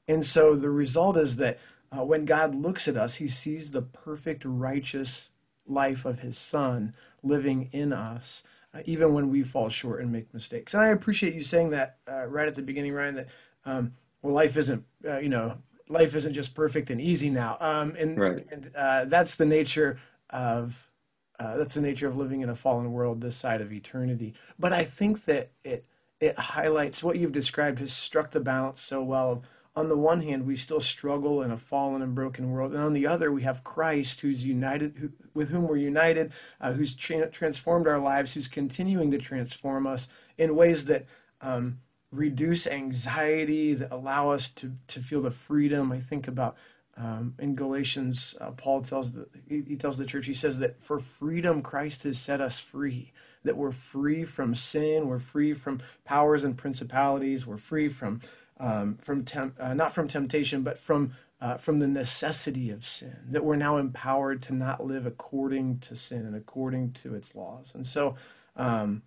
And 0.07 0.25
so 0.25 0.55
the 0.55 0.69
result 0.69 1.17
is 1.17 1.36
that 1.38 1.60
uh, 1.95 2.03
when 2.03 2.25
God 2.25 2.55
looks 2.55 2.88
at 2.88 2.98
us, 2.98 3.15
He 3.15 3.27
sees 3.27 3.72
the 3.72 3.81
perfect, 3.81 4.43
righteous 4.45 5.29
life 5.67 6.05
of 6.05 6.19
His 6.19 6.38
Son 6.38 6.93
living 7.22 7.69
in 7.72 7.91
us 7.93 8.43
uh, 8.75 8.81
even 8.86 9.13
when 9.13 9.29
we 9.29 9.43
fall 9.43 9.69
short 9.69 10.01
and 10.01 10.12
make 10.12 10.34
mistakes. 10.34 10.74
And 10.74 10.84
I 10.84 10.88
appreciate 10.88 11.34
you 11.34 11.43
saying 11.43 11.69
that 11.69 11.98
uh, 12.10 12.25
right 12.25 12.48
at 12.48 12.55
the 12.55 12.62
beginning, 12.62 12.93
Ryan. 12.93 13.15
That 13.15 13.27
um, 13.65 13.93
well, 14.22 14.34
life 14.34 14.57
isn't 14.57 14.84
uh, 15.07 15.19
you 15.19 15.29
know 15.29 15.57
life 15.88 16.15
isn't 16.15 16.34
just 16.34 16.56
perfect 16.56 16.89
and 16.89 17.00
easy 17.00 17.30
now. 17.30 17.58
Um, 17.60 17.96
and, 17.98 18.20
right. 18.20 18.48
and 18.51 18.72
uh, 18.75 19.06
that's 19.06 19.36
the 19.36 19.46
nature 19.46 20.00
of 20.30 20.89
uh, 21.38 21.58
that's 21.58 21.75
the 21.75 21.82
nature 21.82 22.08
of 22.08 22.15
living 22.15 22.42
in 22.42 22.50
a 22.50 22.56
fallen 22.56 22.94
world 22.94 23.20
this 23.20 23.36
side 23.36 23.60
of 23.60 23.74
eternity. 23.74 24.34
But 24.58 24.72
I 24.72 24.84
think 24.84 25.25
that 25.25 25.51
it 25.63 25.86
it 26.22 26.39
highlights 26.39 27.04
what 27.04 27.18
you've 27.18 27.34
described 27.34 27.80
has 27.80 27.92
struck 27.92 28.32
the 28.32 28.39
balance 28.39 28.82
so 28.82 29.04
well 29.04 29.44
on 29.75 29.89
the 29.89 29.98
one 29.98 30.22
hand, 30.22 30.46
we 30.46 30.56
still 30.56 30.80
struggle 30.80 31.42
in 31.42 31.51
a 31.51 31.58
fallen 31.58 32.01
and 32.01 32.15
broken 32.15 32.50
world, 32.50 32.74
and 32.74 32.82
on 32.82 32.94
the 32.94 33.06
other, 33.06 33.32
we 33.32 33.44
have 33.44 33.63
Christ, 33.63 34.22
who's 34.22 34.48
united, 34.48 34.96
who, 34.98 35.12
with 35.34 35.50
whom 35.50 35.68
we're 35.68 35.75
united, 35.75 36.32
uh, 36.62 36.72
who's 36.72 36.96
tra- 36.96 37.30
transformed 37.30 37.86
our 37.86 38.00
lives, 38.00 38.34
who's 38.34 38.48
continuing 38.48 39.12
to 39.12 39.18
transform 39.18 39.86
us 39.86 40.08
in 40.38 40.56
ways 40.56 40.86
that 40.86 41.06
um, 41.42 41.80
reduce 42.15 42.67
anxiety, 42.67 43.74
that 43.74 43.91
allow 43.91 44.29
us 44.29 44.50
to 44.50 44.74
to 44.88 45.00
feel 45.00 45.22
the 45.22 45.31
freedom. 45.31 45.91
I 45.91 46.00
think 46.00 46.27
about 46.27 46.55
um, 46.98 47.36
in 47.39 47.55
Galatians, 47.55 48.38
uh, 48.39 48.51
Paul 48.51 48.81
tells 48.81 49.12
the 49.12 49.27
he, 49.48 49.75
tells 49.75 49.98
the 49.98 50.05
church, 50.05 50.27
he 50.27 50.34
says 50.34 50.60
that 50.60 50.81
for 50.81 51.00
freedom 51.00 51.62
Christ 51.62 52.03
has 52.03 52.19
set 52.19 52.39
us 52.39 52.60
free. 52.60 53.12
That 53.43 53.57
we're 53.57 53.72
free 53.72 54.24
from 54.24 54.55
sin, 54.55 55.07
we're 55.07 55.19
free 55.19 55.53
from 55.53 55.81
powers 56.03 56.43
and 56.43 56.57
principalities, 56.57 57.45
we're 57.45 57.57
free 57.57 57.89
from 57.89 58.22
um, 58.60 58.98
from 58.98 59.25
temp- 59.25 59.57
uh, 59.60 59.74
not 59.74 59.93
from 59.93 60.07
temptation, 60.07 60.63
but 60.63 60.79
from 60.79 61.13
uh, 61.41 61.57
from 61.57 61.79
the 61.79 61.88
necessity 61.88 62.69
of 62.69 62.86
sin. 62.86 63.17
That 63.29 63.43
we're 63.43 63.57
now 63.57 63.77
empowered 63.77 64.41
to 64.43 64.53
not 64.53 64.86
live 64.86 65.05
according 65.05 65.79
to 65.79 65.95
sin 65.95 66.25
and 66.25 66.36
according 66.36 66.93
to 66.93 67.13
its 67.13 67.36
laws. 67.36 67.74
And 67.75 67.86
so, 67.86 68.15
um, 68.55 69.03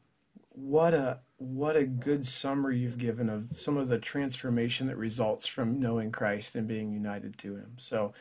what 0.50 0.92
a 0.92 1.20
what 1.38 1.76
a 1.76 1.85
good 1.85 2.27
summary 2.27 2.79
you've 2.79 2.98
given 2.98 3.31
of 3.31 3.48
some 3.55 3.77
of 3.77 3.88
the 3.88 3.98
transformation 3.98 4.88
that 4.88 4.96
results 4.96 5.46
from 5.46 5.79
knowing 5.79 6.12
Christ 6.12 6.57
and 6.57 6.66
being 6.66 6.92
united 6.92 7.38
to 7.38 7.57
Him. 7.57 7.77
So 7.79 8.12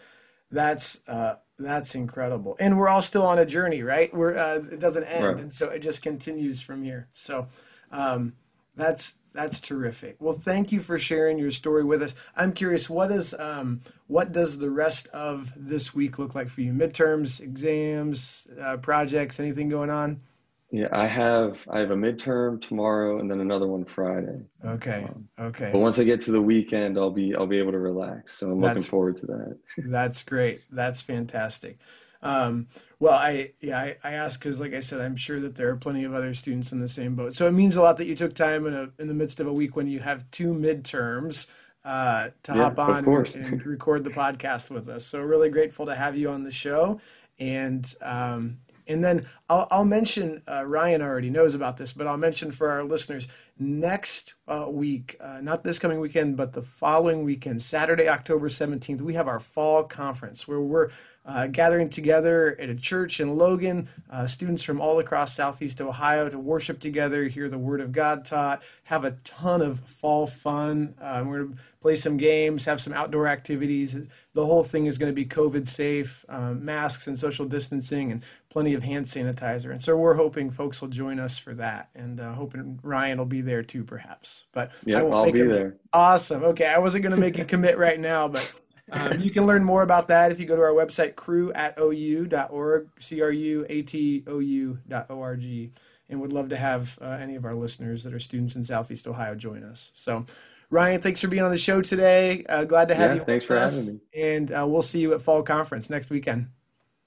that's 0.52 1.02
uh, 1.08 1.36
that's 1.60 1.96
incredible, 1.96 2.56
and 2.60 2.78
we're 2.78 2.88
all 2.88 3.02
still 3.02 3.26
on 3.26 3.40
a 3.40 3.46
journey, 3.46 3.84
right? 3.84 4.14
We're 4.14 4.36
uh, 4.36 4.62
it 4.72 4.80
doesn't 4.80 5.04
end, 5.04 5.26
right. 5.26 5.38
and 5.38 5.54
so 5.54 5.70
it 5.70 5.80
just 5.80 6.02
continues 6.02 6.62
from 6.62 6.84
here. 6.84 7.10
So 7.14 7.48
um, 7.92 8.34
that's 8.76 9.16
that's 9.34 9.60
terrific. 9.60 10.16
Well, 10.20 10.38
thank 10.38 10.72
you 10.72 10.80
for 10.80 10.98
sharing 10.98 11.38
your 11.38 11.52
story 11.52 11.84
with 11.84 12.02
us. 12.02 12.16
I'm 12.36 12.54
curious, 12.54 12.90
what 12.90 13.12
is 13.12 13.34
um, 13.34 13.82
what 14.08 14.32
does 14.32 14.60
the 14.60 14.70
rest 14.72 15.08
of 15.08 15.52
this 15.56 15.94
week 15.94 16.18
look 16.18 16.34
like 16.34 16.50
for 16.50 16.62
you? 16.62 16.72
Midterms, 16.72 17.42
exams, 17.42 18.48
uh, 18.60 18.78
projects, 18.78 19.40
anything 19.40 19.70
going 19.70 19.90
on? 19.90 20.22
Yeah, 20.70 20.90
I 20.92 21.06
have 21.06 21.66
I 21.70 21.80
have 21.80 21.92
a 21.92 21.96
midterm 21.96 22.62
tomorrow 22.62 23.20
and 23.20 23.32
then 23.32 23.40
another 23.40 23.68
one 23.68 23.86
Friday. 23.86 24.42
Okay. 24.66 25.06
Um, 25.08 25.28
okay. 25.40 25.70
But 25.72 25.80
once 25.80 25.98
I 25.98 26.04
get 26.04 26.20
to 26.22 26.32
the 26.32 26.42
weekend, 26.42 26.98
I'll 26.98 27.12
be 27.12 27.34
I'll 27.36 27.48
be 27.48 27.60
able 27.60 27.72
to 27.72 27.80
relax. 27.80 28.38
So 28.38 28.52
I'm 28.52 28.60
that's, 28.60 28.76
looking 28.76 28.90
forward 28.90 29.18
to 29.22 29.26
that. 29.28 29.58
that's 29.90 30.24
great. 30.24 30.62
That's 30.70 31.02
fantastic. 31.02 31.80
Um, 32.22 32.68
well, 33.00 33.14
I 33.14 33.54
yeah, 33.62 33.80
I, 33.80 33.98
I 34.04 34.12
ask 34.14 34.40
because, 34.40 34.60
like 34.60 34.74
I 34.74 34.82
said, 34.82 35.00
I'm 35.00 35.16
sure 35.16 35.40
that 35.40 35.56
there 35.56 35.70
are 35.70 35.78
plenty 35.78 36.04
of 36.04 36.14
other 36.14 36.34
students 36.34 36.72
in 36.72 36.80
the 36.80 36.90
same 36.90 37.16
boat. 37.16 37.36
So 37.36 37.48
it 37.48 37.52
means 37.52 37.76
a 37.76 37.82
lot 37.82 37.98
that 37.98 38.08
you 38.08 38.16
took 38.16 38.34
time 38.34 38.66
in 38.66 38.74
a 38.74 38.90
in 39.00 39.08
the 39.08 39.14
midst 39.14 39.40
of 39.40 39.48
a 39.48 39.54
week 39.54 39.76
when 39.76 39.88
you 39.88 40.00
have 40.00 40.30
two 40.32 40.54
midterms 40.54 41.52
uh, 41.86 42.30
to 42.44 42.54
yeah, 42.54 42.64
hop 42.64 42.80
on 42.80 43.06
and, 43.06 43.36
and, 43.36 43.66
record 43.66 44.04
the 44.04 44.10
podcast 44.10 44.70
with 44.70 44.90
us. 44.90 45.06
So 45.06 45.22
really 45.22 45.50
grateful 45.50 45.86
to 45.86 45.96
have 45.96 46.18
you 46.18 46.30
on 46.30 46.44
the 46.44 46.52
show, 46.52 47.00
and 47.40 47.90
um, 48.02 48.58
and 48.88 49.04
then 49.04 49.26
I'll, 49.50 49.68
I'll 49.72 49.86
mention 49.86 50.42
uh, 50.48 50.66
Ryan 50.66 51.02
already 51.02 51.30
knows 51.30 51.56
about 51.56 51.78
this, 51.78 51.94
but 51.94 52.08
I'll 52.08 52.18
mention 52.18 52.52
for 52.52 52.70
our 52.70 52.84
listeners 52.84 53.28
next 53.60 54.36
uh, 54.48 54.68
week, 54.70 55.18
uh, 55.20 55.40
not 55.42 55.64
this 55.64 55.80
coming 55.80 56.00
weekend, 56.00 56.38
but 56.38 56.54
the 56.54 56.62
following 56.62 57.24
weekend, 57.24 57.62
Saturday, 57.62 58.08
October 58.08 58.50
17th, 58.50 59.02
we 59.02 59.14
have 59.14 59.28
our 59.28 59.40
fall 59.40 59.84
conference 59.84 60.48
where 60.48 60.62
we're 60.62 60.90
uh, 61.28 61.46
gathering 61.48 61.90
together 61.90 62.56
at 62.60 62.70
a 62.70 62.76
church 62.76 63.20
in 63.20 63.38
Logan, 63.38 63.90
uh, 64.10 64.26
students 64.26 64.64
from 64.64 64.80
all 64.80 64.98
across 65.00 65.36
Southeast 65.36 65.82
Ohio 65.82 66.30
to 66.30 66.40
worship 66.40 66.80
together, 66.80 67.28
hear 67.28 67.50
the 67.50 67.58
Word 67.58 67.82
of 67.82 67.92
God 67.92 68.24
taught, 68.26 68.64
have 68.86 69.04
a 69.04 69.12
ton 69.26 69.62
of 69.62 69.82
fall 69.82 70.26
fun. 70.26 70.96
Uh, 71.02 71.24
we're 71.28 71.44
going 71.44 71.54
to 71.54 71.60
play 71.82 71.96
some 71.96 72.16
games, 72.16 72.64
have 72.64 72.80
some 72.80 72.94
outdoor 72.94 73.28
activities. 73.28 74.08
The 74.34 74.46
whole 74.46 74.64
thing 74.64 74.86
is 74.86 74.98
going 74.98 75.12
to 75.12 75.16
be 75.16 75.26
COVID 75.26 75.68
safe, 75.68 76.24
um, 76.30 76.64
masks 76.64 77.08
and 77.08 77.20
social 77.20 77.46
distancing, 77.46 78.10
and 78.12 78.24
plenty 78.50 78.74
of 78.74 78.84
hand 78.84 79.06
sanitizer. 79.06 79.72
And 79.72 79.84
so 79.84 79.98
we're 79.98 80.16
hoping 80.16 80.50
folks 80.50 80.82
will 80.82 80.88
join 80.88 81.20
us 81.20 81.38
for 81.38 81.54
that, 81.56 81.90
and 81.94 82.22
uh, 82.22 82.34
hoping 82.36 82.80
Ryan 82.84 83.18
will 83.18 83.26
be 83.26 83.42
there 83.42 83.64
too, 83.64 83.84
perhaps. 83.84 84.46
But 84.54 84.72
yeah, 84.86 85.04
I'll 85.04 85.30
be 85.30 85.42
there. 85.42 85.76
Awesome. 85.92 86.46
Okay, 86.46 86.68
I 86.68 86.80
wasn't 86.80 87.04
going 87.04 87.16
to 87.16 87.22
make 87.22 87.38
a 87.38 87.46
commit 87.46 87.78
right 87.78 88.00
now, 88.00 88.30
but. 88.30 88.50
Um, 88.92 89.20
you 89.20 89.32
can 89.32 89.46
learn 89.46 89.64
more 89.64 89.82
about 89.82 90.08
that 90.08 90.32
if 90.32 90.40
you 90.40 90.46
go 90.46 90.56
to 90.56 90.62
our 90.62 90.72
website, 90.72 91.16
cru 91.16 91.52
at 91.54 91.78
ou.org, 91.78 92.90
C 93.00 93.22
R 93.22 93.32
U 93.32 93.66
A 93.70 93.82
T 93.82 94.24
O 94.28 94.40
U.org, 94.40 95.72
and 96.10 96.22
would 96.22 96.34
love 96.34 96.50
to 96.50 96.58
have 96.58 96.98
uh, 97.02 97.06
any 97.06 97.36
of 97.36 97.46
our 97.46 97.56
listeners 97.56 98.04
that 98.04 98.14
are 98.14 98.20
students 98.20 98.56
in 98.56 98.64
Southeast 98.64 99.08
Ohio 99.08 99.36
join 99.36 99.64
us. 99.64 99.92
So, 99.94 100.26
Ryan, 100.70 101.02
thanks 101.02 101.22
for 101.22 101.28
being 101.28 101.44
on 101.44 101.52
the 101.52 101.58
show 101.58 101.82
today. 101.82 102.46
Uh, 102.48 102.64
glad 102.64 102.88
to 102.88 102.96
have 102.96 103.12
yeah, 103.12 103.16
you. 103.18 103.26
Thanks 103.26 103.46
for 103.46 103.58
us. 103.58 103.78
having 103.80 103.96
me. 103.96 104.02
And 104.22 104.52
uh, 104.52 104.66
we'll 104.68 104.82
see 104.82 105.00
you 105.00 105.14
at 105.14 105.22
Fall 105.22 105.44
Conference 105.44 105.90
next 105.90 106.10
weekend. 106.10 106.48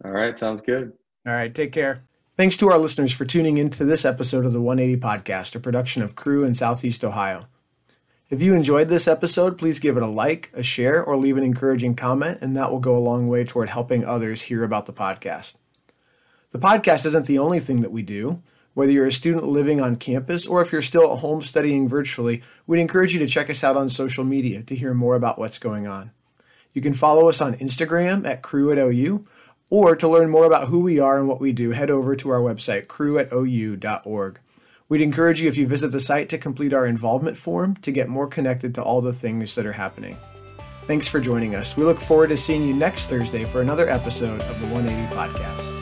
All 0.05 0.11
right, 0.11 0.37
sounds 0.37 0.61
good. 0.61 0.93
All 1.27 1.33
right, 1.33 1.55
take 1.55 1.73
care. 1.73 2.03
Thanks 2.37 2.57
to 2.59 2.71
our 2.71 2.79
listeners 2.79 3.13
for 3.13 3.27
tuning 3.27 3.59
in 3.59 3.69
to 3.71 3.85
this 3.85 4.07
episode 4.07 4.47
of 4.47 4.53
the 4.53 4.63
180 4.63 5.01
Podcast, 5.01 5.55
a 5.55 5.61
production 5.61 6.03
of 6.03 6.15
Cru 6.15 6.43
in 6.45 6.55
Southeast 6.55 7.05
Ohio. 7.05 7.47
If 8.31 8.41
you 8.41 8.55
enjoyed 8.55 8.89
this 8.89 9.09
episode, 9.09 9.59
please 9.59 9.81
give 9.81 9.97
it 9.97 10.05
a 10.05 10.07
like, 10.07 10.53
a 10.55 10.63
share, 10.63 11.03
or 11.03 11.17
leave 11.17 11.37
an 11.37 11.43
encouraging 11.43 11.97
comment, 11.97 12.39
and 12.41 12.57
that 12.57 12.71
will 12.71 12.79
go 12.79 12.97
a 12.97 13.01
long 13.01 13.27
way 13.27 13.43
toward 13.43 13.69
helping 13.69 14.05
others 14.05 14.43
hear 14.43 14.63
about 14.63 14.87
the 14.87 14.93
podcast. 14.93 15.57
The 16.53 16.61
podcast 16.61 17.07
isn't 17.07 17.27
the 17.27 17.41
only 17.41 17.59
thing 17.59 17.81
that 17.81 17.91
we 17.91 18.03
do. 18.03 18.41
Whether 18.75 18.93
you're 18.93 19.07
a 19.07 19.13
student 19.13 19.49
living 19.49 19.81
on 19.81 19.97
campus 19.97 20.47
or 20.47 20.63
if 20.63 20.71
you're 20.71 20.81
still 20.81 21.13
at 21.13 21.19
home 21.19 21.43
studying 21.43 21.89
virtually, 21.89 22.41
we'd 22.69 22.81
encourage 22.81 23.13
you 23.13 23.19
to 23.19 23.27
check 23.27 23.51
us 23.51 23.65
out 23.65 23.77
on 23.77 23.89
social 23.89 24.23
media 24.23 24.63
to 24.63 24.77
hear 24.77 24.95
more 24.95 25.17
about 25.17 25.37
what's 25.37 25.59
going 25.59 25.89
on. 25.89 26.13
You 26.73 26.83
can 26.83 26.95
follow 26.95 27.29
us 27.29 27.41
on 27.41 27.55
Instagram 27.55 28.25
at 28.25 28.43
cru 28.43 28.71
at 28.71 28.79
OU, 28.79 29.25
or 29.71 29.97
to 29.97 30.07
learn 30.07 30.31
more 30.31 30.45
about 30.45 30.69
who 30.69 30.79
we 30.79 31.01
are 31.01 31.19
and 31.19 31.27
what 31.27 31.41
we 31.41 31.53
do, 31.53 31.73
head 31.73 31.91
over 31.91 32.15
to 32.15 32.31
our 32.31 32.41
website, 32.41 32.87
cru 32.87 33.19
at 33.19 33.33
OU.org. 33.33 34.39
We'd 34.91 35.01
encourage 35.03 35.41
you, 35.41 35.49
if 35.49 35.57
you 35.57 35.69
visit 35.69 35.93
the 35.93 36.01
site, 36.01 36.29
to 36.31 36.39
complete 36.39 36.75
our 36.75 36.85
involvement 36.85 37.39
form 37.39 37.77
to 37.77 37.93
get 37.93 38.09
more 38.09 38.27
connected 38.27 38.75
to 38.75 38.83
all 38.83 39.01
the 39.01 39.13
things 39.13 39.55
that 39.55 39.65
are 39.65 39.73
happening. 39.73 40.19
Thanks 40.83 41.07
for 41.07 41.21
joining 41.21 41.55
us. 41.55 41.77
We 41.77 41.85
look 41.85 42.01
forward 42.01 42.31
to 42.31 42.37
seeing 42.37 42.65
you 42.65 42.75
next 42.75 43.07
Thursday 43.07 43.45
for 43.45 43.63
another 43.63 43.89
episode 43.89 44.41
of 44.41 44.61
the 44.61 44.67
180 44.67 45.15
Podcast. 45.15 45.80